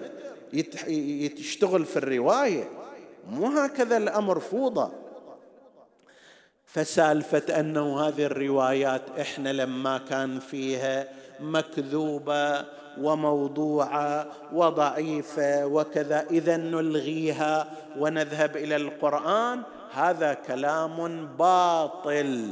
يشتغل 0.88 1.86
في 1.86 1.98
الرواية. 1.98 2.70
مو 3.30 3.48
هكذا 3.48 3.98
الأمر 3.98 4.40
فوضى. 4.40 4.92
فسالفة 6.66 7.60
أنه 7.60 8.00
هذه 8.00 8.26
الروايات 8.26 9.02
إحنا 9.20 9.54
لما 9.54 9.98
كان 9.98 10.40
فيها 10.40 11.08
مكذوبة 11.40 12.66
وموضوعة 13.02 14.28
وضعيفة 14.54 15.66
وكذا 15.66 16.26
إذا 16.32 16.58
نلغيها 16.58 17.72
ونذهب 18.00 18.58
إلى 18.58 18.76
القرآن 18.76 19.62
هذا 19.94 20.34
كلام 20.34 21.28
باطل. 21.28 22.50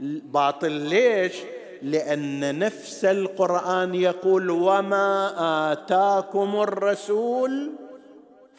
باطل 0.00 0.72
ليش؟ 0.72 1.34
لأن 1.82 2.58
نفس 2.58 3.04
القرآن 3.04 3.94
يقول 3.94 4.50
وما 4.50 5.32
آتاكم 5.72 6.60
الرسول 6.60 7.72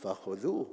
فخذوه. 0.01 0.65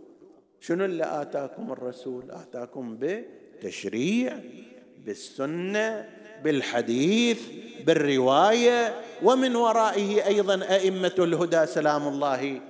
شنو 0.61 0.85
اللي 0.85 1.23
آتاكم 1.23 1.73
الرسول؟ 1.73 2.31
آتاكم 2.31 2.99
بتشريع 3.01 4.39
بالسنة 5.05 6.09
بالحديث 6.45 7.41
بالرواية 7.87 8.95
ومن 9.23 9.57
ورائه 9.57 10.27
أيضا 10.27 10.63
أئمة 10.71 11.15
الهدى 11.19 11.67
سلام 11.67 12.09
الله 12.09 12.61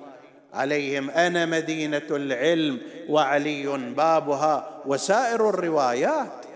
عليهم. 0.53 1.11
أنا 1.11 1.47
مدينة 1.47 2.07
العلم 2.11 2.79
وعلي 3.09 3.93
بابها 3.97 4.83
وسائر 4.87 5.51
الروايات. 5.51 6.48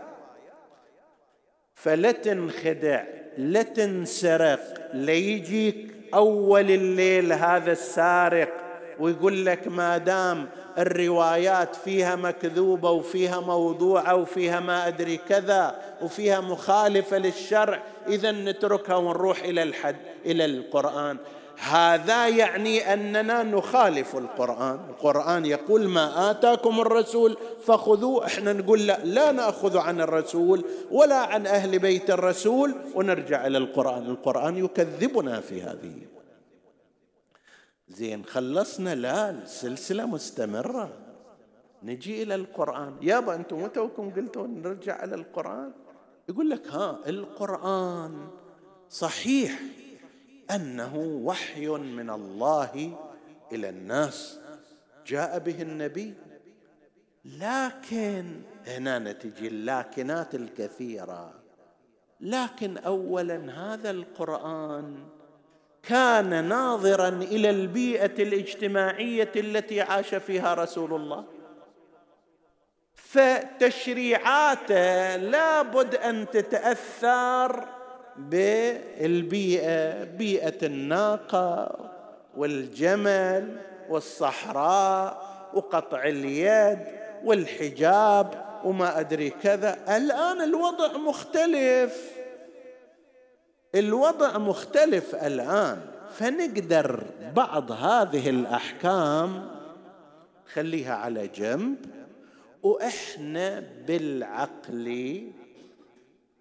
فلا 1.82 2.12
تنخدع 2.12 3.02
لا 3.38 3.62
تنسرق. 3.62 4.90
ليجيك 4.94 5.94
أول 6.14 6.70
الليل 6.70 7.32
هذا 7.32 7.72
السارق 7.72 8.52
ويقول 9.00 9.46
لك 9.46 9.68
ما 9.68 9.98
دام 9.98 10.48
الروايات 10.78 11.76
فيها 11.76 12.16
مكذوبة 12.16 12.90
وفيها 12.90 13.40
موضوعة 13.40 14.14
وفيها 14.14 14.60
ما 14.60 14.88
أدري 14.88 15.16
كذا 15.16 15.76
وفيها 16.02 16.40
مخالفة 16.40 17.18
للشرع 17.18 17.82
اذا 18.08 18.32
نتركها 18.32 18.96
ونروح 18.96 19.42
إلى 19.42 19.62
الحد 19.62 19.96
إلى 20.26 20.44
القرآن. 20.44 21.16
هذا 21.62 22.28
يعني 22.28 22.92
أننا 22.92 23.42
نخالف 23.42 24.16
القرآن. 24.16 24.80
القرآن 24.88 25.46
يقول 25.46 25.88
ما 25.88 26.30
آتاكم 26.30 26.80
الرسول 26.80 27.36
فخذوه. 27.64 28.26
إحنا 28.26 28.52
نقول 28.52 28.86
لا 28.86 29.04
لا 29.04 29.32
نأخذ 29.32 29.78
عن 29.78 30.00
الرسول 30.00 30.64
ولا 30.90 31.18
عن 31.18 31.46
أهل 31.46 31.78
بيت 31.78 32.10
الرسول 32.10 32.74
ونرجع 32.94 33.46
إلى 33.46 33.58
القرآن. 33.58 34.06
القرآن 34.06 34.56
يكذبنا 34.56 35.40
في 35.40 35.62
هذه. 35.62 35.94
زين 37.88 38.24
خلصنا. 38.24 38.94
لا 38.94 39.30
السلسلة 39.30 40.06
مستمرة. 40.06 40.92
نجي 41.82 42.22
إلى 42.22 42.34
القرآن. 42.34 42.96
يابا 43.02 43.34
أنتم 43.34 43.62
متوكم 43.62 44.10
قلتوا 44.10 44.46
نرجع 44.46 45.04
إلى 45.04 45.14
القرآن؟ 45.14 45.72
يقول 46.28 46.50
لك 46.50 46.68
ها 46.68 46.98
القرآن 47.06 48.28
صحيح. 48.90 49.60
أنه 50.54 50.96
وحي 50.96 51.68
من 51.68 52.10
الله 52.10 52.98
إلى 53.52 53.68
الناس. 53.68 54.38
جاء 55.06 55.38
به 55.38 55.62
النبي. 55.62 56.14
لكن 57.24 58.42
هنا 58.66 59.12
تجي 59.12 59.48
اللاكنات 59.48 60.34
الكثيرة. 60.34 61.34
لكن 62.20 62.78
اولا 62.78 63.52
هذا 63.52 63.90
القرآن 63.90 65.08
كان 65.82 66.44
ناظرا 66.44 67.08
إلى 67.08 67.50
البيئة 67.50 68.22
الاجتماعية 68.22 69.32
التي 69.36 69.80
عاش 69.80 70.14
فيها 70.14 70.54
رسول 70.54 70.94
الله. 70.94 71.24
فتشريعاته 72.94 74.76
لابد 75.16 75.94
أن 75.94 76.30
تتأثر 76.30 77.68
بالبيئة 78.16 80.04
بيئة 80.04 80.66
الناقة 80.66 81.76
والجمل 82.36 83.56
والصحراء 83.88 85.32
وقطع 85.54 86.04
اليد 86.04 86.78
والحجاب 87.24 88.44
وما 88.64 89.00
أدري 89.00 89.30
كذا. 89.30 89.96
الآن 89.96 90.40
الوضع 90.40 90.96
مختلف. 90.96 92.10
الوضع 93.74 94.38
مختلف 94.38 95.14
الآن. 95.14 95.80
فنقدر 96.14 97.04
بعض 97.36 97.72
هذه 97.72 98.30
الأحكام. 98.30 99.50
خليها 100.54 100.94
على 100.94 101.28
جنب. 101.28 101.76
وإحنا 102.62 103.64
بالعقل 103.86 105.22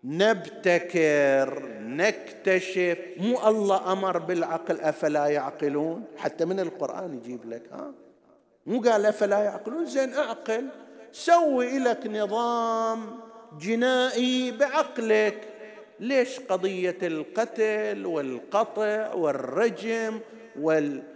نبتكر 0.04 1.64
نكتشف. 1.80 2.98
مو 3.18 3.48
الله 3.48 3.92
أمر 3.92 4.18
بالعقل 4.18 4.80
أفلا 4.80 5.26
يعقلون؟ 5.26 6.04
حتى 6.18 6.46
من 6.46 6.60
القرآن 6.60 7.14
يجيب 7.14 7.50
لك 7.50 7.64
ها؟ 7.72 7.92
مو 8.66 8.82
قال 8.82 9.06
أفلا 9.06 9.40
يعقلون؟ 9.40 9.86
زين 9.86 10.14
أعقل. 10.14 10.68
سوي 11.12 11.80
لك 11.80 12.08
نظام 12.08 13.20
جنائي 13.60 14.52
بعقلك. 14.52 15.48
ليش 16.00 16.40
قضية 16.40 16.98
القتل 17.04 18.06
والقطع 18.06 19.14
والرجم 19.14 20.20
والكذا؟ 20.60 21.12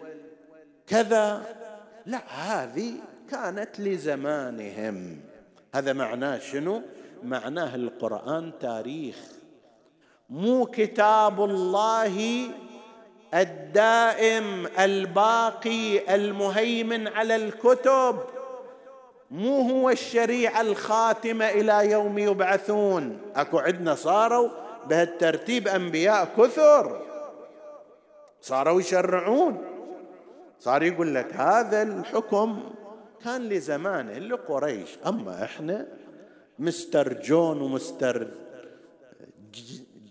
لا 2.05 2.21
هذه 2.27 2.93
كانت 3.31 3.79
لزمانهم. 3.79 5.19
هذا 5.75 5.93
معناه 5.93 6.39
شنو؟ 6.39 6.81
معناه 7.24 7.76
القرآن 7.76 8.51
تاريخ. 8.59 9.16
مو 10.30 10.66
كتاب 10.66 11.43
الله 11.43 12.47
الدائم 13.34 14.68
الباقي 14.80 16.16
المهيمن 16.16 17.07
على 17.07 17.36
الكتب. 17.36 18.20
مو 19.32 19.61
هو 19.61 19.89
الشريعة 19.89 20.61
الخاتمة 20.61 21.49
إلى 21.49 21.91
يوم 21.91 22.18
يبعثون. 22.18 23.18
أكو 23.36 23.59
عندنا 23.59 23.95
صاروا 23.95 24.49
بهالترتيب 24.89 25.68
أنبياء 25.68 26.28
كثر. 26.38 27.01
صاروا 28.41 28.80
يشرعون. 28.80 29.61
صار 30.59 30.84
يقول 30.84 31.16
لك 31.16 31.34
هذا 31.34 31.82
الحكم 31.84 32.63
كان 33.24 33.49
لزمانه 33.49 34.13
لقريش. 34.13 34.89
أما 35.07 35.43
إحنا 35.43 35.88
مستر 36.60 37.22
جون 37.22 37.62
ومستر 37.62 38.28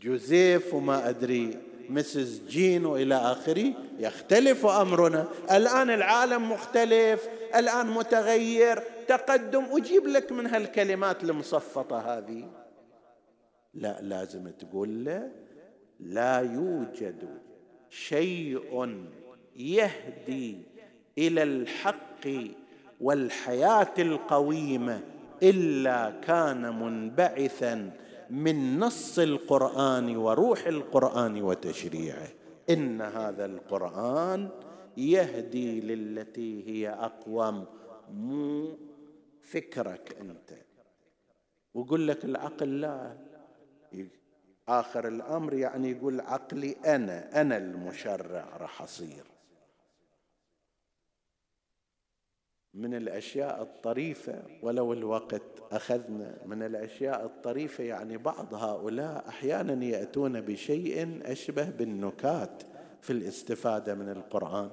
جوزيف 0.02 0.74
وما 0.74 1.08
أدري 1.08 1.58
مسز 1.90 2.42
جين 2.48 2.86
وإلى 2.86 3.14
آخره. 3.14 3.72
يختلف 3.98 4.66
أمرنا. 4.66 5.28
الآن 5.50 5.90
العالم 5.90 6.52
مختلف 6.52 7.28
الآن 7.54 7.86
متغير. 7.86 8.82
تقدم 9.08 9.64
أجيب 9.70 10.06
لك 10.06 10.32
من 10.32 10.46
هالكلمات 10.46 11.24
المصفطة 11.24 11.98
هذه. 11.98 12.50
لا 13.74 14.00
لازم 14.02 14.50
تقول 14.50 15.04
له 15.04 15.30
لا 16.00 16.38
يوجد 16.40 17.28
شيء 17.90 18.98
يهدي 19.56 20.58
إلى 21.18 21.42
الحق 21.42 22.26
والحياة 23.00 23.94
القويمة. 23.98 25.00
إلا 25.42 26.10
كان 26.10 26.80
منبعثا 26.82 27.90
من 28.30 28.78
نص 28.78 29.18
القرآن 29.18 30.16
وروح 30.16 30.66
القرآن 30.66 31.42
وتشريعه. 31.42 32.28
إن 32.70 33.00
هذا 33.00 33.46
القرآن 33.46 34.48
يهدي 34.96 35.80
للتي 35.80 36.68
هي 36.68 36.88
أقوم. 36.88 37.64
مو 38.10 38.78
فكرك 39.42 40.16
أنت. 40.20 40.58
ويقول 41.74 42.08
لك 42.08 42.24
العقل 42.24 42.80
لا. 42.80 43.16
آخر 44.68 45.08
الأمر 45.08 45.54
يعني 45.54 45.90
يقول 45.90 46.20
عقلي 46.20 46.76
أنا 46.86 47.40
أنا 47.40 47.56
المشرع 47.56 48.56
راح 48.56 48.82
أصير. 48.82 49.33
من 52.74 52.94
الأشياء 52.94 53.62
الطريفة 53.62 54.42
ولو 54.62 54.92
الوقت 54.92 55.42
أخذنا. 55.72 56.34
من 56.46 56.62
الأشياء 56.62 57.24
الطريفة 57.24 57.84
يعني 57.84 58.16
بعض 58.16 58.54
هؤلاء 58.54 59.24
أحيانا 59.28 59.84
يأتون 59.84 60.40
بشيء 60.40 61.20
أشبه 61.24 61.70
بالنكات 61.70 62.62
في 63.02 63.12
الاستفادة 63.12 63.94
من 63.94 64.08
القرآن. 64.08 64.70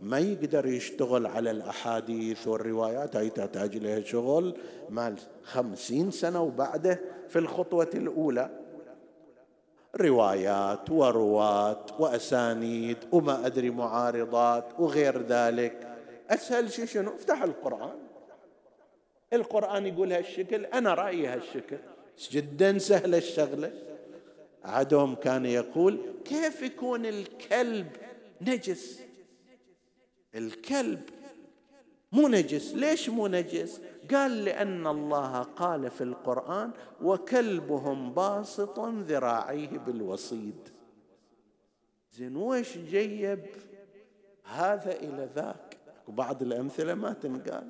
ما 0.00 0.18
يقدر 0.18 0.66
يشتغل 0.66 1.26
على 1.26 1.50
الأحاديث 1.50 2.48
والروايات 2.48 3.16
هي 3.16 3.30
تحتاج 3.30 3.76
لها 3.76 4.00
شغل 4.00 4.56
مال 4.90 5.14
خمسين 5.42 6.10
سنة 6.10 6.42
وبعده 6.42 7.00
في 7.28 7.38
الخطوة 7.38 7.90
الأولى. 7.94 8.50
روايات 9.96 10.90
ورواة 10.90 11.86
وأسانيد 11.98 12.96
وما 13.12 13.46
أدري 13.46 13.70
معارضات 13.70 14.64
وغير 14.78 15.22
ذلك. 15.22 15.89
أسهل 16.30 16.72
شيء 16.72 16.84
شنو؟ 16.84 17.14
افتح 17.14 17.42
القرآن. 17.42 17.98
القرآن 19.32 19.86
يقول 19.86 20.12
هالشكل 20.12 20.64
أنا 20.66 20.94
رأيي 20.94 21.26
هالشكل. 21.26 21.78
جدا 22.30 22.78
سهلة 22.78 23.18
الشغلة. 23.18 23.72
عدهم 24.64 25.14
كان 25.14 25.46
يقول 25.46 26.00
كيف 26.24 26.62
يكون 26.62 27.06
الكلب 27.06 27.96
نجس؟ 28.40 29.00
الكلب 30.34 31.02
مو 32.12 32.28
نجس. 32.28 32.74
ليش 32.74 33.08
مو 33.08 33.26
نجس؟ 33.26 33.80
قال 34.10 34.44
لأن 34.44 34.86
الله 34.86 35.42
قال 35.42 35.90
في 35.90 36.04
القرآن 36.04 36.70
وكلبهم 37.02 38.12
باسط 38.12 38.78
ذراعيه 38.80 39.78
بالوصيد. 39.78 40.68
زين 42.12 42.36
وش 42.36 42.78
جيب 42.78 43.46
هذا 44.44 44.92
إلى 44.92 45.28
ذاك؟ 45.34 45.69
وبعض 46.10 46.42
الأمثلة 46.42 46.94
ما 46.94 47.12
تنقال. 47.12 47.68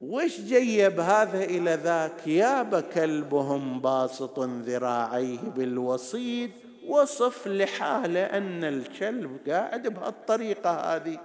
وش 0.00 0.40
جيب 0.40 1.00
هذا 1.00 1.44
إلى 1.44 1.74
ذاك؟ 1.74 2.26
ياب 2.26 2.80
كلبهم 2.80 3.80
باسط 3.80 4.38
ذراعيه 4.40 5.38
بالوصيد 5.56 6.50
وصف 6.88 7.48
لحاله 7.48 8.24
أن 8.24 8.64
الكلب 8.64 9.38
قاعد 9.48 9.88
بهالطريقة 9.88 10.70
هذه. 10.70 11.18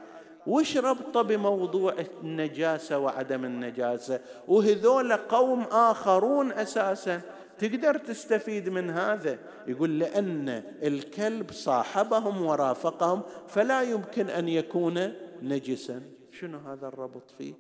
وش 0.47 0.77
ربطه 0.77 1.21
بموضوع 1.21 1.93
النجاسة 2.23 2.99
وعدم 2.99 3.45
النجاسة؟ 3.45 4.19
وهذول 4.47 5.13
قوم 5.13 5.61
آخرون 5.61 6.51
أساسا. 6.51 7.21
تقدر 7.59 7.97
تستفيد 7.97 8.69
من 8.69 8.89
هذا؟ 8.89 9.37
يقول 9.67 9.99
لأن 9.99 10.63
الكلب 10.83 11.51
صاحبهم 11.51 12.45
ورافقهم 12.45 13.21
فلا 13.47 13.81
يمكن 13.81 14.29
أن 14.29 14.47
يكون 14.47 15.13
نجسا. 15.41 16.01
شنو 16.31 16.57
هذا 16.57 16.87
الربط 16.87 17.31
فيه؟ 17.37 17.53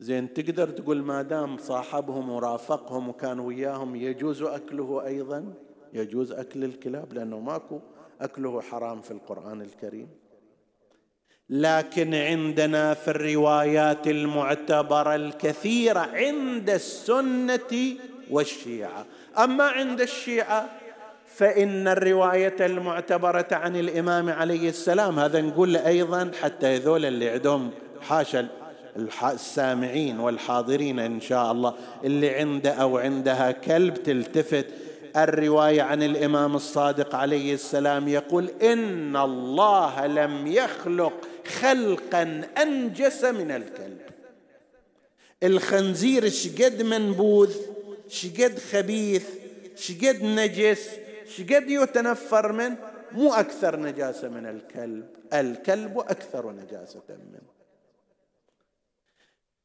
زين 0.00 0.34
تقدر 0.34 0.70
تقول 0.70 1.02
ما 1.02 1.22
دام 1.22 1.58
صاحبهم 1.58 2.30
ورافقهم 2.30 3.08
وكان 3.08 3.40
وياهم 3.40 3.96
يجوز 3.96 4.42
أكله 4.42 5.06
أيضا؟ 5.06 5.54
يجوز 5.92 6.32
أكل 6.32 6.64
الكلاب 6.64 7.12
لأنه 7.12 7.40
ماكو 7.40 7.80
أكله 8.20 8.60
حرام 8.60 9.00
في 9.00 9.10
القرآن 9.10 9.62
الكريم. 9.62 10.08
لكن 11.48 12.14
عندنا 12.14 12.94
في 12.94 13.08
الروايات 13.08 14.08
المعتبرة 14.08 15.14
الكثيرة 15.14 16.00
عند 16.00 16.70
السنة 16.70 17.96
والشيعة. 18.30 19.06
أما 19.38 19.64
عند 19.64 20.00
الشيعة 20.00 20.83
فإن 21.36 21.88
الرواية 21.88 22.56
المعتبرة 22.60 23.46
عن 23.52 23.76
الإمام 23.76 24.30
عليه 24.30 24.68
السلام 24.68 25.18
هذا 25.18 25.40
نقول 25.40 25.76
أيضا 25.76 26.30
حتى 26.42 26.66
هذول 26.66 27.04
اللي 27.04 27.28
عندهم 27.28 27.70
حاشا 28.00 28.48
السامعين 29.24 30.20
والحاضرين 30.20 30.98
إن 30.98 31.20
شاء 31.20 31.52
الله 31.52 31.74
اللي 32.04 32.30
عنده 32.30 32.70
أو 32.70 32.98
عندها 32.98 33.50
كلب 33.50 33.94
تلتفت. 33.94 34.66
الرواية 35.16 35.82
عن 35.82 36.02
الإمام 36.02 36.56
الصادق 36.56 37.14
عليه 37.14 37.54
السلام 37.54 38.08
يقول 38.08 38.50
إن 38.62 39.16
الله 39.16 40.06
لم 40.06 40.46
يخلق 40.46 41.12
خلقا 41.60 42.42
أنجس 42.62 43.24
من 43.24 43.50
الكلب. 43.50 44.00
الخنزير 45.42 46.28
شقد 46.28 46.82
منبوذ 46.82 47.54
شقد 48.08 48.58
خبيث 48.72 49.24
شقد 49.76 50.22
نجس 50.22 51.03
شقد 51.26 51.70
يتنفر 51.70 52.52
منه 52.52 52.76
مو 53.12 53.34
أكثر 53.34 53.76
نجاسة 53.80 54.28
من 54.28 54.46
الكلب. 54.46 55.06
الكلب 55.32 55.98
أكثر 55.98 56.50
نجاسة 56.50 57.02
منه 57.08 57.54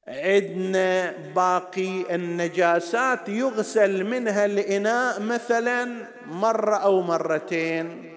عندنا 0.08 1.12
باقي 1.36 2.16
النجاسات 2.16 3.30
يغسل 3.30 4.04
منها 4.04 4.46
الإناء 4.46 5.22
مثلا 5.22 6.08
مرة 6.28 6.76
أو 6.76 7.02
مرتين. 7.02 8.14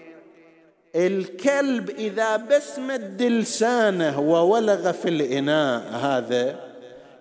الكلب 0.95 1.91
إذا 1.91 2.37
بس 2.37 2.79
مد 2.79 3.23
لسانه 3.23 4.21
وولغ 4.21 4.93
في 4.93 5.09
الإناء 5.09 5.83
هذا 5.83 6.73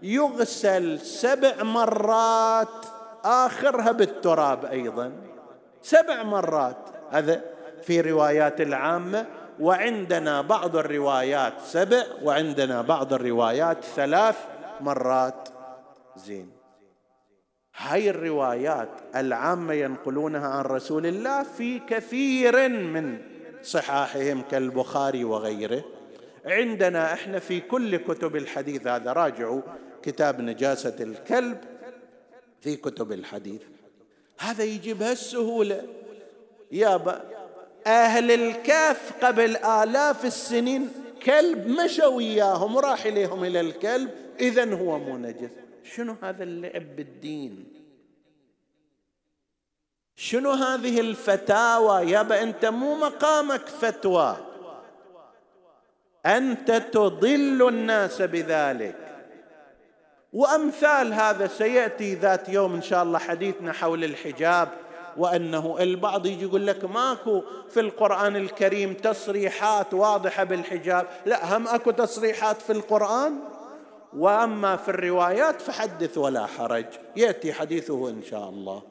يغسل 0.01 0.99
سبع 0.99 1.63
مرات 1.63 2.86
آخرها 3.24 3.91
بالتراب 3.91 4.65
أيضا. 4.65 5.30
سبع 5.82 6.23
مرات. 6.23 6.77
هذا 7.11 7.41
في 7.84 8.01
روايات 8.01 8.61
العامة 8.61 9.25
وعندنا 9.59 10.41
بعض 10.41 10.75
الروايات 10.75 11.53
سبع 11.63 12.03
وعندنا 12.23 12.82
بعض 12.82 13.13
الروايات 13.13 13.84
ثلاث 13.84 14.38
مرات. 14.82 15.49
زين. 16.15 16.49
هاي 17.77 18.09
الروايات 18.09 18.89
العامة 19.15 19.73
ينقلونها 19.73 20.47
عن 20.47 20.65
رسول 20.65 21.05
الله 21.05 21.43
في 21.43 21.79
كثير 21.79 22.69
من 22.69 23.17
صحاحهم 23.61 24.41
كالبخاري 24.41 25.23
وغيره. 25.23 25.84
عندنا 26.45 27.13
إحنا 27.13 27.39
في 27.39 27.59
كل 27.59 27.97
كتب 27.97 28.36
الحديث 28.36 28.88
هذا 28.88 29.13
راجعوا 29.13 29.61
كتاب 30.03 30.41
نجاسة 30.41 30.95
الكلب 30.99 31.57
في 32.61 32.75
كتب 32.75 33.11
الحديث. 33.11 33.61
هذا 34.39 34.63
يجي 34.63 34.93
بهالسهوله 34.93 35.84
يابا 36.71 37.21
أهل 37.88 38.32
الكهف 38.32 39.13
قبل 39.25 39.57
آلاف 39.57 40.25
السنين 40.25 40.89
كلب 41.25 41.67
مشى 41.67 42.05
وياهم 42.05 42.75
وراح 42.75 43.05
إليهم 43.05 43.43
إلى 43.43 43.59
الكلب 43.59 44.09
إذا 44.39 44.73
هو 44.73 44.99
مو 44.99 45.17
نجس. 45.17 45.49
شنو 45.84 46.15
هذا 46.23 46.43
اللعب 46.43 46.95
بالدين؟ 46.95 47.65
شنو 50.15 50.51
هذه 50.51 50.99
الفتاوى؟ 50.99 52.11
يابا 52.11 52.43
أنت 52.43 52.65
مو 52.65 52.95
مقامك 52.95 53.67
فتوى. 53.67 54.38
أنت 56.25 56.71
تضل 56.71 57.67
الناس 57.67 58.21
بذلك. 58.21 59.01
وأمثال 60.34 61.13
هذا 61.13 61.47
سيأتي 61.47 62.15
ذات 62.15 62.49
يوم 62.49 62.73
إن 62.73 62.82
شاء 62.82 63.03
الله 63.03 63.19
حديثنا 63.19 63.73
حول 63.73 64.03
الحجاب 64.03 64.69
وأنه 65.17 65.77
البعض 65.79 66.25
يجي 66.25 66.43
يقول 66.43 66.67
لك 66.67 66.86
ماكو 66.86 67.43
في 67.69 67.79
القرآن 67.79 68.36
الكريم 68.36 68.93
تصريحات 68.93 69.93
واضحة 69.93 70.43
بالحجاب. 70.43 71.07
لا 71.25 71.57
هم 71.57 71.67
أكو 71.67 71.91
تصريحات 71.91 72.61
في 72.61 72.71
القرآن 72.71 73.34
وأما 74.17 74.75
في 74.75 74.89
الروايات 74.89 75.61
فحدث 75.61 76.17
ولا 76.17 76.45
حرج. 76.45 76.86
يأتي 77.15 77.53
حديثه 77.53 78.09
إن 78.09 78.23
شاء 78.29 78.49
الله. 78.49 78.82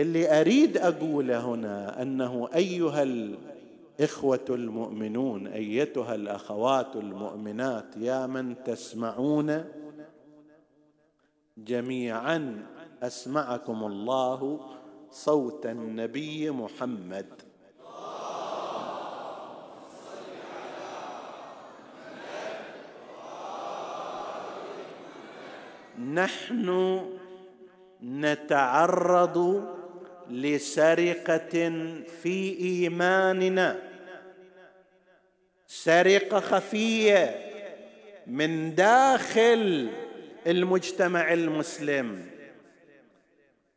اللي 0.00 0.40
أريد 0.40 0.78
أقوله 0.78 1.40
هنا 1.40 2.02
أنه 2.02 2.48
أيها 2.54 3.02
الاخوه 4.00 4.44
المؤمنون 4.50 5.46
أيتها 5.46 6.14
الأخوات 6.14 6.96
المؤمنات 6.96 7.96
يا 7.96 8.26
من 8.26 8.64
تسمعون 8.64 9.64
جميعا 11.58 12.66
أسمعكم 13.02 13.84
الله 13.84 14.60
صوت 15.10 15.66
النبي 15.66 16.50
محمد. 16.50 17.26
نحن 25.98 27.00
نتعرض 28.02 29.64
لسرقة 30.30 31.72
في 32.22 32.58
إيماننا. 32.60 33.78
سرقة 35.66 36.40
خفية 36.40 37.36
من 38.26 38.74
داخل 38.74 39.90
المجتمع 40.46 41.32
المسلم 41.32 42.26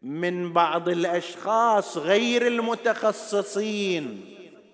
من 0.02 0.54
بعض 0.54 0.90
الأشخاص 0.90 1.98
غير 1.98 2.48
المتخصصين 2.48 4.26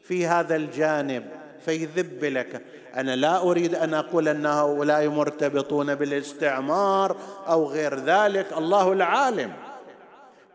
في 0.04 0.26
هذا 0.26 0.56
الجانب. 0.56 1.26
فيذب 1.66 2.24
لك. 2.24 2.62
أنا 2.96 3.16
لا 3.16 3.42
أريد 3.42 3.76
أن 3.76 3.94
أقول 3.94 4.28
أن 4.28 4.46
هؤلاء 4.46 5.08
مرتبطون 5.08 5.96
بالاستعمار 5.96 7.18
أو 7.48 7.68
غير 7.68 8.00
ذلك. 8.00 8.54
الله 8.58 8.92
العالم. 8.92 9.54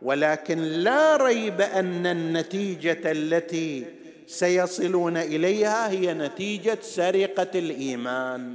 ولكن 0.03 0.59
لا 0.59 1.17
ريب 1.17 1.61
أن 1.61 2.07
النتيجة 2.07 3.01
التي 3.05 3.87
سيصلون 4.27 5.17
إليها 5.17 5.91
هي 5.91 6.15
نتيجة 6.15 6.79
سرقة 6.83 7.59
الإيمان. 7.59 8.55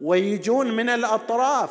ويجون 0.00 0.76
من 0.76 0.88
الأطراف 0.88 1.70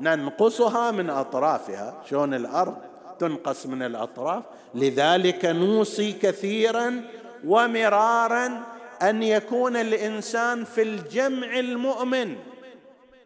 ننقصها 0.00 0.90
من 0.90 1.10
أطرافها. 1.10 2.02
شلون 2.10 2.34
الأرض 2.34 2.76
تنقص 3.18 3.66
من 3.66 3.82
الأطراف؟ 3.82 4.42
لذلك 4.74 5.44
نوصي 5.44 6.12
كثيرا 6.12 7.02
ومرارا 7.46 8.62
أن 9.02 9.22
يكون 9.22 9.76
الإنسان 9.76 10.64
في 10.64 10.82
الجمع 10.82 11.58
المؤمن. 11.58 12.36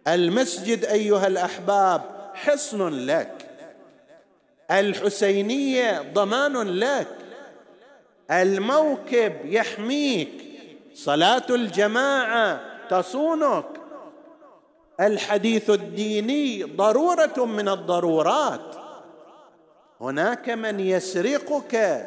المسجد 0.08 0.84
أيها 0.84 1.26
الأحباب 1.26 2.02
حصن 2.34 2.88
لك. 2.88 3.39
الحسينية 4.70 6.12
ضمان 6.14 6.56
لك. 6.62 7.08
الموكب 8.30 9.32
يحميك. 9.44 10.32
صلاة 10.94 11.46
الجماعة 11.50 12.60
تصونك. 12.90 13.64
الحديث 15.00 15.70
الديني 15.70 16.62
ضرورة 16.62 17.44
من 17.44 17.68
الضرورات. 17.68 18.76
هناك 20.00 20.50
من 20.50 20.80
يسرقك. 20.80 22.04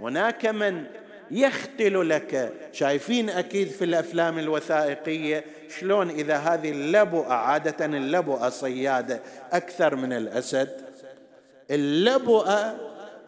هناك 0.00 0.46
من 0.46 0.84
يختل 1.30 2.08
لك. 2.08 2.52
شايفين 2.72 3.30
أكيد 3.30 3.68
في 3.68 3.84
الأفلام 3.84 4.38
الوثائقية 4.38 5.44
شلون 5.78 6.10
إذا 6.10 6.36
هذه 6.36 6.70
اللبؤه 6.70 7.32
عاده 7.32 7.86
اللبؤه 7.86 8.48
صياده 8.48 9.20
أكثر 9.52 9.96
من 9.96 10.12
الأسد. 10.12 10.89
اللبؤه 11.70 12.74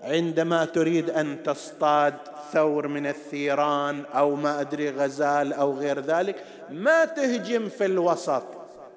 عندما 0.02 0.64
تريد 0.64 1.10
أن 1.10 1.42
تصطاد 1.42 2.14
ثور 2.52 2.88
من 2.88 3.06
الثيران 3.06 4.04
أو 4.14 4.34
ما 4.34 4.60
أدري 4.60 4.90
غزال 4.90 5.52
أو 5.52 5.72
غير 5.72 6.00
ذلك 6.00 6.44
ما 6.70 7.04
تهجم 7.04 7.68
في 7.68 7.84
الوسط. 7.84 8.44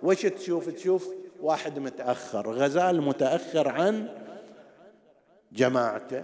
وش 0.03 0.21
تشوف؟ 0.21 0.69
تشوف 0.69 1.09
واحد 1.41 1.79
متأخر 1.79 2.51
غزال 2.51 3.01
متأخر 3.01 3.67
عن 3.67 4.07
جماعته 5.51 6.23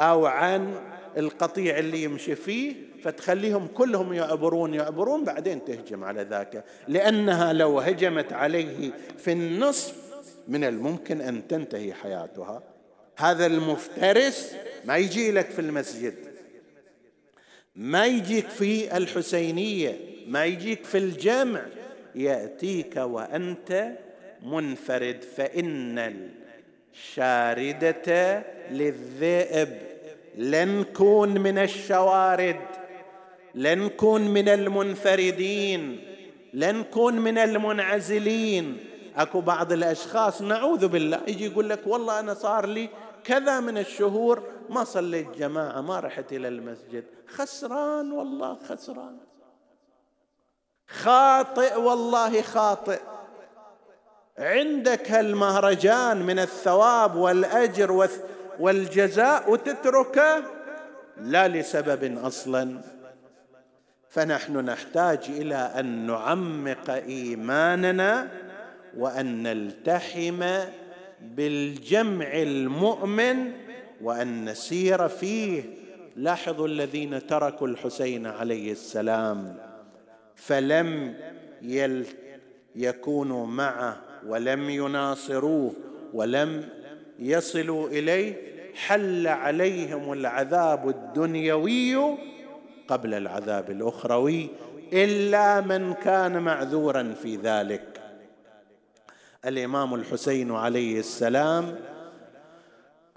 أو 0.00 0.26
عن 0.26 0.74
القطيع 1.16 1.78
اللي 1.78 2.02
يمشي 2.02 2.34
فيه 2.34 2.74
فتخليهم 3.02 3.66
كلهم 3.66 4.12
يعبرون 4.12 4.74
يعبرون 4.74 5.24
بعدين 5.24 5.64
تهجم 5.64 6.04
على 6.04 6.22
ذاك. 6.22 6.64
لأنها 6.88 7.52
لو 7.52 7.80
هجمت 7.80 8.32
عليه 8.32 8.90
في 9.18 9.32
النصف 9.32 10.05
من 10.48 10.64
الممكن 10.64 11.20
أن 11.20 11.48
تنتهي 11.48 11.94
حياتها. 11.94 12.62
هذا 13.16 13.46
المفترس 13.46 14.54
ما 14.84 14.96
يجي 14.96 15.30
لك 15.30 15.50
في 15.50 15.58
المسجد. 15.58 16.14
ما 17.76 18.06
يجيك 18.06 18.48
في 18.48 18.96
الحسينية 18.96 19.98
ما 20.26 20.44
يجيك 20.44 20.84
في 20.84 20.98
الجامع 20.98 21.62
يأتيك 22.14 22.96
وأنت 22.96 23.92
منفرد 24.42 25.24
فإن 25.36 26.28
الشاردة 26.94 28.42
للذئب 28.70 29.78
لن 30.36 30.84
كون 30.84 31.40
من 31.40 31.58
الشوارد 31.58 32.60
لن 33.54 33.88
كون 33.88 34.28
من 34.28 34.48
المنفردين 34.48 36.00
لن 36.54 36.82
كون 36.82 37.20
من 37.20 37.38
المنعزلين. 37.38 38.76
أكو 39.16 39.40
بعض 39.40 39.72
الأشخاص 39.72 40.42
نعوذ 40.42 40.88
بالله 40.88 41.20
يجي 41.26 41.46
يقول 41.46 41.70
لك 41.70 41.86
والله 41.86 42.20
أنا 42.20 42.34
صار 42.34 42.66
لي 42.66 42.88
كذا 43.24 43.60
من 43.60 43.78
الشهور 43.78 44.42
ما 44.70 44.84
صليت 44.84 45.30
جماعة 45.38 45.80
ما 45.80 46.00
رحت 46.00 46.32
إلى 46.32 46.48
المسجد. 46.48 47.04
خسران 47.28 48.12
والله 48.12 48.58
خسران. 48.68 49.16
خاطئ 50.88 51.76
والله 51.80 52.42
خاطئ. 52.42 53.00
عندك 54.38 55.10
هالمهرجان 55.10 56.22
من 56.22 56.38
الثواب 56.38 57.16
والأجر 57.16 58.08
والجزاء 58.60 59.50
وتتركه؟ 59.50 60.42
لا 61.16 61.48
لسبب 61.48 62.18
أصلا. 62.24 62.80
فنحن 64.10 64.56
نحتاج 64.56 65.24
إلى 65.28 65.54
أن 65.54 66.06
نعمق 66.06 66.90
إيماننا 66.90 68.28
وأن 68.98 69.42
نلتحم 69.42 70.44
بالجمع 71.20 72.26
المؤمن 72.32 73.52
وأن 74.02 74.44
نسير 74.44 75.08
فيه. 75.08 75.62
لاحظوا 76.16 76.68
الذين 76.68 77.26
تركوا 77.26 77.68
الحسين 77.68 78.26
عليه 78.26 78.72
السلام. 78.72 79.56
فلم 80.36 81.14
يل 81.62 82.06
يكونوا 82.76 83.46
معه 83.46 84.00
ولم 84.26 84.70
يناصروه 84.70 85.72
ولم 86.14 86.68
يصلوا 87.18 87.88
إليه. 87.88 88.34
حل 88.74 89.26
عليهم 89.26 90.12
العذاب 90.12 90.88
الدنيوي 90.88 92.16
قبل 92.88 93.14
العذاب 93.14 93.70
الأخروي 93.70 94.48
إلا 94.92 95.60
من 95.60 95.92
كان 95.94 96.42
معذورا 96.42 97.14
في 97.22 97.36
ذلك. 97.36 97.95
الإمام 99.46 99.94
الحسين 99.94 100.50
عليه 100.52 100.98
السلام 100.98 101.78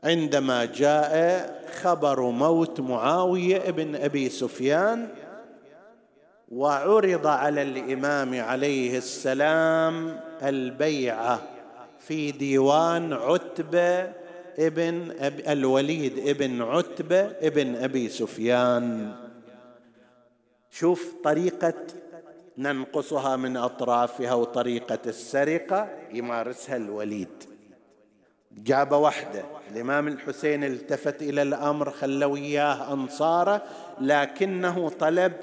عندما 0.04 0.66
جاء 0.66 1.60
خبر 1.82 2.22
موت 2.22 2.80
معاوية 2.80 3.72
بن 3.72 3.96
أبي 3.96 4.30
سفيان 4.30 5.08
وعرض 6.52 7.28
على 7.28 7.62
الإمام 7.62 8.42
عليه 8.42 8.98
السلام 8.98 10.20
البيعة 10.44 11.42
في 12.00 12.32
ديوان 12.32 13.14
عتبة 13.14 14.14
ابن 14.60 15.12
أبي 15.20 15.52
الوليد 15.52 16.28
ابن 16.28 16.62
عتبة 16.62 17.22
ابن 17.22 17.76
أبي 17.76 18.10
سفيان. 18.10 19.16
شوف 20.72 21.14
طريقة 21.24 21.74
ننقصها 22.60 23.36
من 23.36 23.58
أطرافها 23.58 24.34
وطريقة 24.34 25.00
السرقة 25.06 25.90
يمارسها 26.14 26.76
الوليد. 26.76 27.44
جاب 28.52 28.92
وحده. 28.92 29.44
الإمام 29.72 30.08
الحسين 30.08 30.64
التفت 30.64 31.22
إلى 31.22 31.42
الأمر 31.42 31.92
خلوا 31.92 32.38
اياه 32.38 32.94
انصاره 32.94 33.62
لكنه 34.02 34.90
طلب 34.90 35.34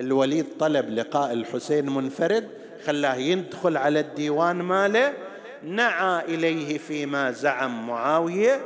الوليد 0.00 0.46
طلب 0.58 0.90
لقاء 0.90 1.32
الحسين 1.32 1.90
منفرد 1.90 2.48
خلاه 2.84 3.14
يدخل 3.14 3.76
على 3.76 4.00
الديوان 4.00 4.56
ماله 4.56 5.12
نعى 5.62 6.24
إليه 6.24 6.78
فيما 6.78 7.30
زعم 7.30 7.86
معاوية 7.86 8.60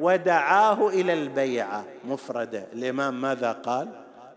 ودعاه 0.00 0.88
إلى 0.88 1.12
البيعة. 1.12 1.84
مفرده. 2.04 2.66
الإمام 2.72 3.20
ماذا 3.20 3.52
قال؟ 3.52 3.88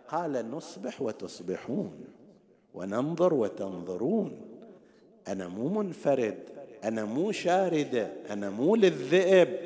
قال 0.07 0.51
نصبح 0.51 1.01
وتصبحون. 1.01 2.08
وننظر 2.73 3.33
وتنظرون. 3.33 4.41
أنا 5.27 5.47
مو 5.47 5.81
منفرد 5.81 6.37
أنا 6.83 7.05
مو 7.05 7.31
شارده 7.31 8.11
أنا 8.29 8.49
مو 8.49 8.75
للذئب. 8.75 9.59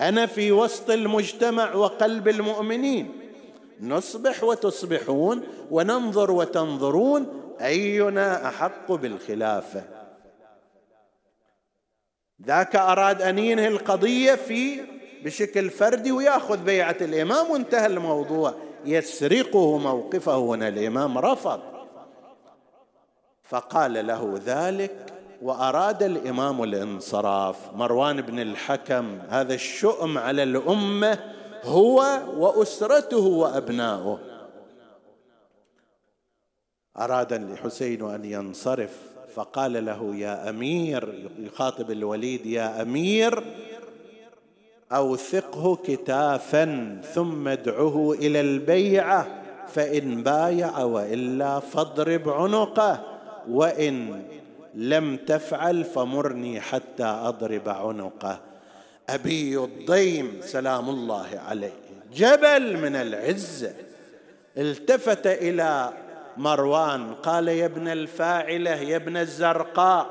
أنا 0.00 0.26
في 0.26 0.52
وسط 0.52 0.90
المجتمع 0.90 1.74
وقلب 1.74 2.28
المؤمنين. 2.28 3.12
نصبح 3.80 4.44
وتصبحون 4.44 5.42
وننظر 5.70 6.30
وتنظرون 6.30 7.26
أينا 7.60 8.48
أحق 8.48 8.92
بالخلافة. 8.92 9.82
ذاك 12.46 12.76
أراد 12.76 13.22
أن 13.22 13.38
ينهي 13.38 13.68
القضية 13.68 14.34
في 14.34 14.80
بشكل 15.24 15.70
فردي 15.70 16.12
ويأخذ 16.12 16.64
بيعة 16.64 16.96
الإمام. 17.00 17.50
وانتهى 17.50 17.86
الموضوع. 17.86 18.54
يسرقه 18.84 19.78
موقفه 19.78 20.38
هنا. 20.38 20.68
الإمام 20.68 21.18
رفض. 21.18 21.69
فقال 23.50 24.06
له 24.06 24.40
ذلك 24.46 25.12
وأراد 25.42 26.02
الإمام 26.02 26.62
الانصراف. 26.62 27.56
مروان 27.74 28.20
بن 28.20 28.40
الحكم 28.40 29.18
هذا 29.28 29.54
الشؤم 29.54 30.18
على 30.18 30.42
الأمة 30.42 31.18
هو 31.64 32.20
وأسرته 32.36 33.26
وابناؤه 33.26 34.18
أراد 36.98 37.32
الحسين 37.32 38.10
أن 38.10 38.24
ينصرف 38.24 38.96
فقال 39.34 39.84
له 39.84 40.16
يا 40.16 40.50
أمير 40.50 41.30
يخاطب 41.38 41.90
الوليد 41.90 42.46
يا 42.46 42.82
أمير 42.82 43.44
أوثقه 44.92 45.76
كتافا 45.76 47.00
ثم 47.14 47.48
ادعه 47.48 48.12
إلى 48.12 48.40
البيعة 48.40 49.26
فإن 49.68 50.22
بايع 50.22 50.78
وإلا 50.78 51.60
فاضرب 51.60 52.28
عنقه. 52.28 53.19
وإن 53.48 54.22
لم 54.74 55.16
تفعل 55.16 55.84
فمرني 55.84 56.60
حتى 56.60 57.04
أضرب 57.04 57.68
عنقه. 57.68 58.40
أبي 59.08 59.58
الضيم 59.58 60.40
سلام 60.42 60.90
الله 60.90 61.40
عليه. 61.48 61.72
جبل 62.14 62.76
من 62.76 62.96
العزه 62.96 63.72
التفت 64.58 65.26
إلى 65.26 65.92
مروان 66.36 67.14
قال 67.14 67.48
يا 67.48 67.66
ابن 67.66 67.88
الفاعلة 67.88 68.70
يا 68.70 68.96
ابن 68.96 69.16
الزرقاء 69.16 70.06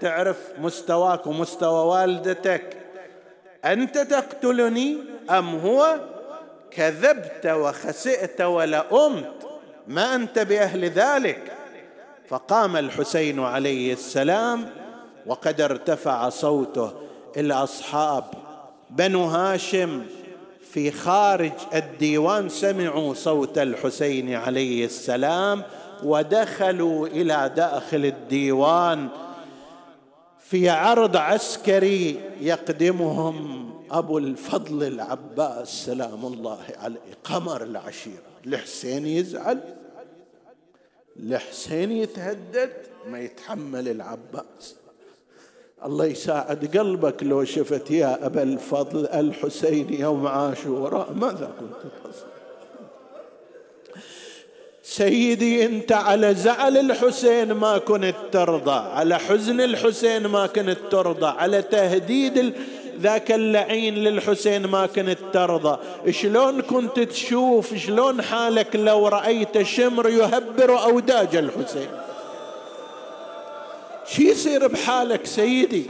تعرف 0.00 0.52
مستواك 0.58 1.26
ومستوى 1.26 1.86
والدتك؟ 1.86 2.76
أنت 3.64 3.98
تقتلني 3.98 4.96
أم 5.30 5.58
هو؟ 5.58 6.00
كذبت 6.70 7.46
وخسئت 7.46 8.40
ولأمت. 8.40 9.48
ما 9.86 10.14
أنت 10.14 10.38
بأهل 10.38 10.84
ذلك؟ 10.84 11.52
فقام 12.28 12.76
الحسين 12.76 13.40
عليه 13.40 13.92
السلام 13.92 14.70
وقد 15.26 15.60
ارتفع 15.60 16.28
صوته. 16.28 16.92
الأصحاب 17.36 18.24
بنو 18.90 19.24
هاشم 19.24 20.02
في 20.72 20.90
خارج 20.90 21.52
الديوان 21.74 22.48
سمعوا 22.48 23.14
صوت 23.14 23.58
الحسين 23.58 24.34
عليه 24.34 24.84
السلام 24.84 25.62
ودخلوا 26.04 27.06
إلى 27.06 27.52
داخل 27.56 28.04
الديوان 28.04 29.08
في 30.40 30.68
عرض 30.68 31.16
عسكري 31.16 32.20
يقدمهم 32.40 33.70
أبو 33.90 34.18
الفضل 34.18 34.86
العباس. 34.86 35.68
سلام 35.68 36.26
الله 36.26 36.58
عليه. 36.78 37.00
قمر 37.24 37.62
العشيرة. 37.62 38.28
الحسين 38.46 39.06
يزعل 39.06 39.60
الحسين 41.18 41.92
يتهدد 41.92 42.72
ما 43.10 43.20
يتحمل 43.20 43.88
العباس. 43.88 44.74
الله 45.84 46.06
يساعد 46.06 46.76
قلبك 46.78 47.22
لو 47.22 47.44
شفت 47.44 47.90
يا 47.90 48.26
أبا 48.26 48.42
الفضل 48.42 49.06
الحسين 49.06 49.94
يوم 49.94 50.26
عاشوراء 50.26 51.12
ماذا 51.12 51.50
كنت 51.60 51.92
تصنع؟ 52.04 52.28
سيدي 54.82 55.66
أنت 55.66 55.92
على 55.92 56.34
زعل 56.34 56.76
الحسين 56.76 57.52
ما 57.52 57.78
كنت 57.78 58.14
ترضى 58.32 58.70
على 58.70 59.18
حزن 59.18 59.60
الحسين 59.60 60.26
ما 60.26 60.46
كنت 60.46 60.78
ترضى 60.90 61.26
على 61.26 61.62
تهديد 61.62 62.54
ذاك 62.98 63.32
اللعين 63.32 63.94
للحسين 63.94 64.66
ما 64.66 64.86
كنت 64.86 65.18
ترضى. 65.32 65.78
شلون 66.12 66.60
كنت 66.60 67.00
تشوف؟ 67.00 67.74
شلون 67.74 68.22
حالك 68.22 68.76
لو 68.76 69.08
رأيت 69.08 69.62
شمر 69.62 70.08
يهبر 70.08 70.82
أوداج 70.82 71.36
الحسين؟ 71.36 71.88
شي 74.06 74.30
يصير 74.30 74.66
بحالك 74.66 75.26
سيدي؟ 75.26 75.86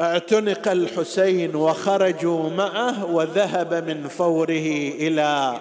اعتنق 0.00 0.68
الحسين 0.68 1.56
وخرجوا 1.56 2.50
معه 2.50 3.04
وذهب 3.10 3.74
من 3.74 4.08
فوره 4.08 4.92
إلى 4.98 5.60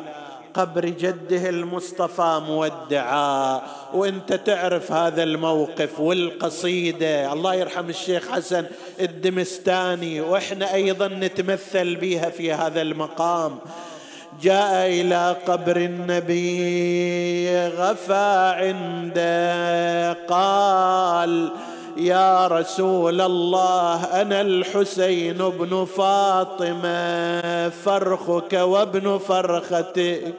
قبر 0.53 0.85
جده 0.85 1.49
المصطفى 1.49 2.41
مودعا. 2.47 3.61
وانت 3.93 4.33
تعرف 4.33 4.91
هذا 4.91 5.23
الموقف 5.23 5.99
والقصيدة. 5.99 7.33
الله 7.33 7.55
يرحم 7.55 7.89
الشيخ 7.89 8.31
حسن 8.31 8.65
الدمستاني. 8.99 10.21
وإحنا 10.21 10.73
أيضا 10.73 11.07
نتمثل 11.07 11.95
بها 11.95 12.29
في 12.29 12.53
هذا 12.53 12.81
المقام. 12.81 13.57
جاء 14.41 14.87
إلى 14.87 15.35
قبر 15.47 15.77
النبي 15.77 17.67
غفى 17.67 18.53
عنده. 18.57 20.13
قال 20.13 21.51
يا 21.97 22.47
رسول 22.47 23.21
الله 23.21 24.21
أنا 24.21 24.41
الحسين 24.41 25.37
بن 25.37 25.85
فاطمة 25.97 27.69
فرخك 27.69 28.53
وابن 28.53 29.17
فرختك 29.17 30.33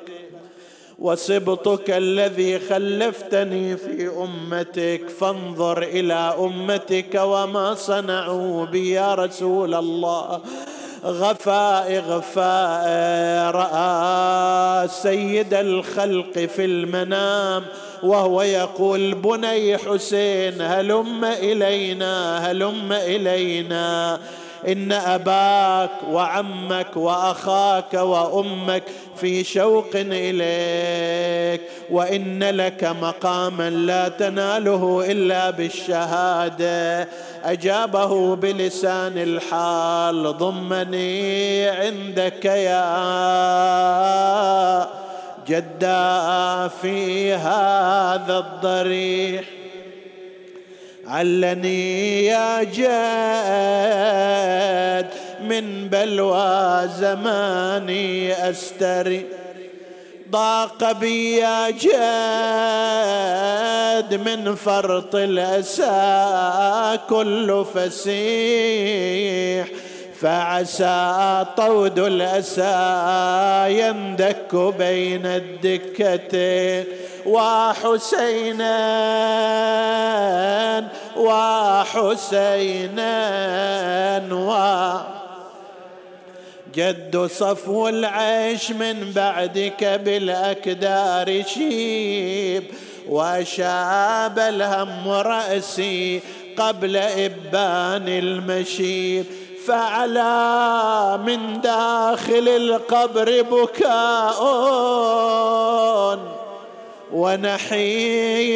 وسبطك 0.98 1.90
الذي 1.90 2.58
خلفتني 2.58 3.76
في 3.76 4.08
أمتك 4.08 5.08
فانظر 5.20 5.82
إلى 5.82 6.34
أمتك 6.38 7.20
وما 7.24 7.74
صنعوا 7.74 8.66
بي 8.66 8.90
يا 8.90 9.14
رسول 9.14 9.74
الله. 9.74 10.40
غفاء 11.04 11.98
غفاء 11.98 12.86
رأى 13.50 14.88
سيد 14.88 15.54
الخلق 15.54 16.38
في 16.38 16.64
المنام 16.64 17.64
وهو 18.04 18.42
يقول 18.42 19.14
بني 19.14 19.78
حسين 19.78 20.62
هلم 20.62 21.24
إلينا 21.24 22.38
هلم 22.50 22.92
إلينا. 22.92 24.20
إن 24.68 24.92
أباك 24.92 25.90
وعمك 26.10 26.96
وأخاك 26.96 27.94
وأمك 27.94 28.82
في 29.16 29.44
شوق 29.44 29.90
إليك. 29.94 31.60
وإن 31.90 32.42
لك 32.42 32.84
مقاما 32.84 33.70
لا 33.70 34.08
تناله 34.08 35.04
إلا 35.10 35.50
بالشهادة. 35.50 37.08
أجابه 37.44 38.36
بلسان 38.36 39.18
الحال 39.18 40.38
ضمني 40.38 41.68
عندك 41.68 42.44
يا 42.44 42.84
جدا 45.46 46.68
في 46.68 47.32
هذا 47.32 48.38
الضريح. 48.38 49.44
علني 51.06 52.24
يا 52.24 52.62
جاد 52.62 53.94
من 55.40 55.88
بلوى 55.88 56.88
زماني 56.98 58.32
أستري. 58.50 59.26
ضاق 60.30 60.92
بي 60.92 61.36
يا 61.36 61.70
جاد 61.70 62.04
من 64.14 64.54
فرط 64.54 65.14
الأسى 65.14 66.98
كل 67.08 67.64
فسيح. 67.74 69.68
فعسى 70.24 71.46
طود 71.56 71.98
الأسى 71.98 72.64
يندك 73.80 74.54
بين 74.78 75.26
الدكتين 75.26 76.84
وحسينا 77.26 78.74
وحسينا 81.16 83.12
و 84.32 84.50
جد 86.74 87.26
صفو 87.26 87.88
العيش 87.88 88.70
من 88.70 89.12
بعدك 89.14 89.84
بالأكدار 89.84 91.42
شيب 91.42 92.64
وشاب 93.08 94.38
الهم 94.38 95.08
رأسي 95.08 96.20
قبل 96.56 96.96
إبان 96.96 98.08
المشيب. 98.08 99.24
فعلى 99.66 101.20
من 101.26 101.60
داخل 101.60 102.48
القبر 102.48 103.42
بكاء 103.42 104.44
ونحيب 107.12 108.54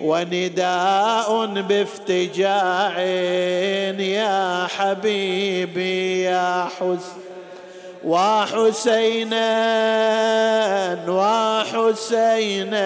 ونداء 0.00 1.46
بافتجاع 1.46 3.00
يا 4.00 4.66
حبيبي 4.66 6.22
يا 6.22 6.68
حسن 6.78 7.22
وحسينا 8.04 9.48
وحسينا 11.08 12.82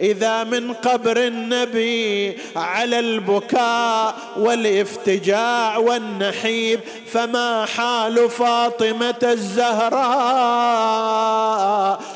إذا 0.00 0.44
من 0.44 0.72
قبر 0.72 1.16
النبي 1.16 2.38
على 2.56 2.98
البكاء 2.98 4.14
والإفتجاع 4.36 5.76
والنحيب 5.76 6.80
فما 7.12 7.64
حال 7.64 8.30
فاطمة 8.30 9.14
الزهراء؟ 9.22 10.76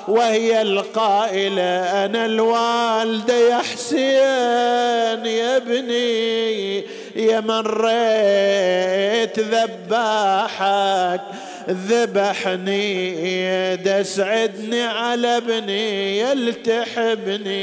وهي 0.09 0.63
القائلة 0.63 2.05
أنا 2.05 2.27
الوالده 2.27 3.35
يا 3.35 3.59
حسين 3.59 5.27
يا 5.27 5.57
ابني 5.57 6.79
يا 7.17 7.41
من 7.41 7.61
ريت 7.61 9.39
ذباحك. 9.39 11.21
ذبحني 11.71 13.17
دسعدني 13.77 14.83
على 14.83 15.37
ابني 15.37 16.19
يلتحبني. 16.21 17.61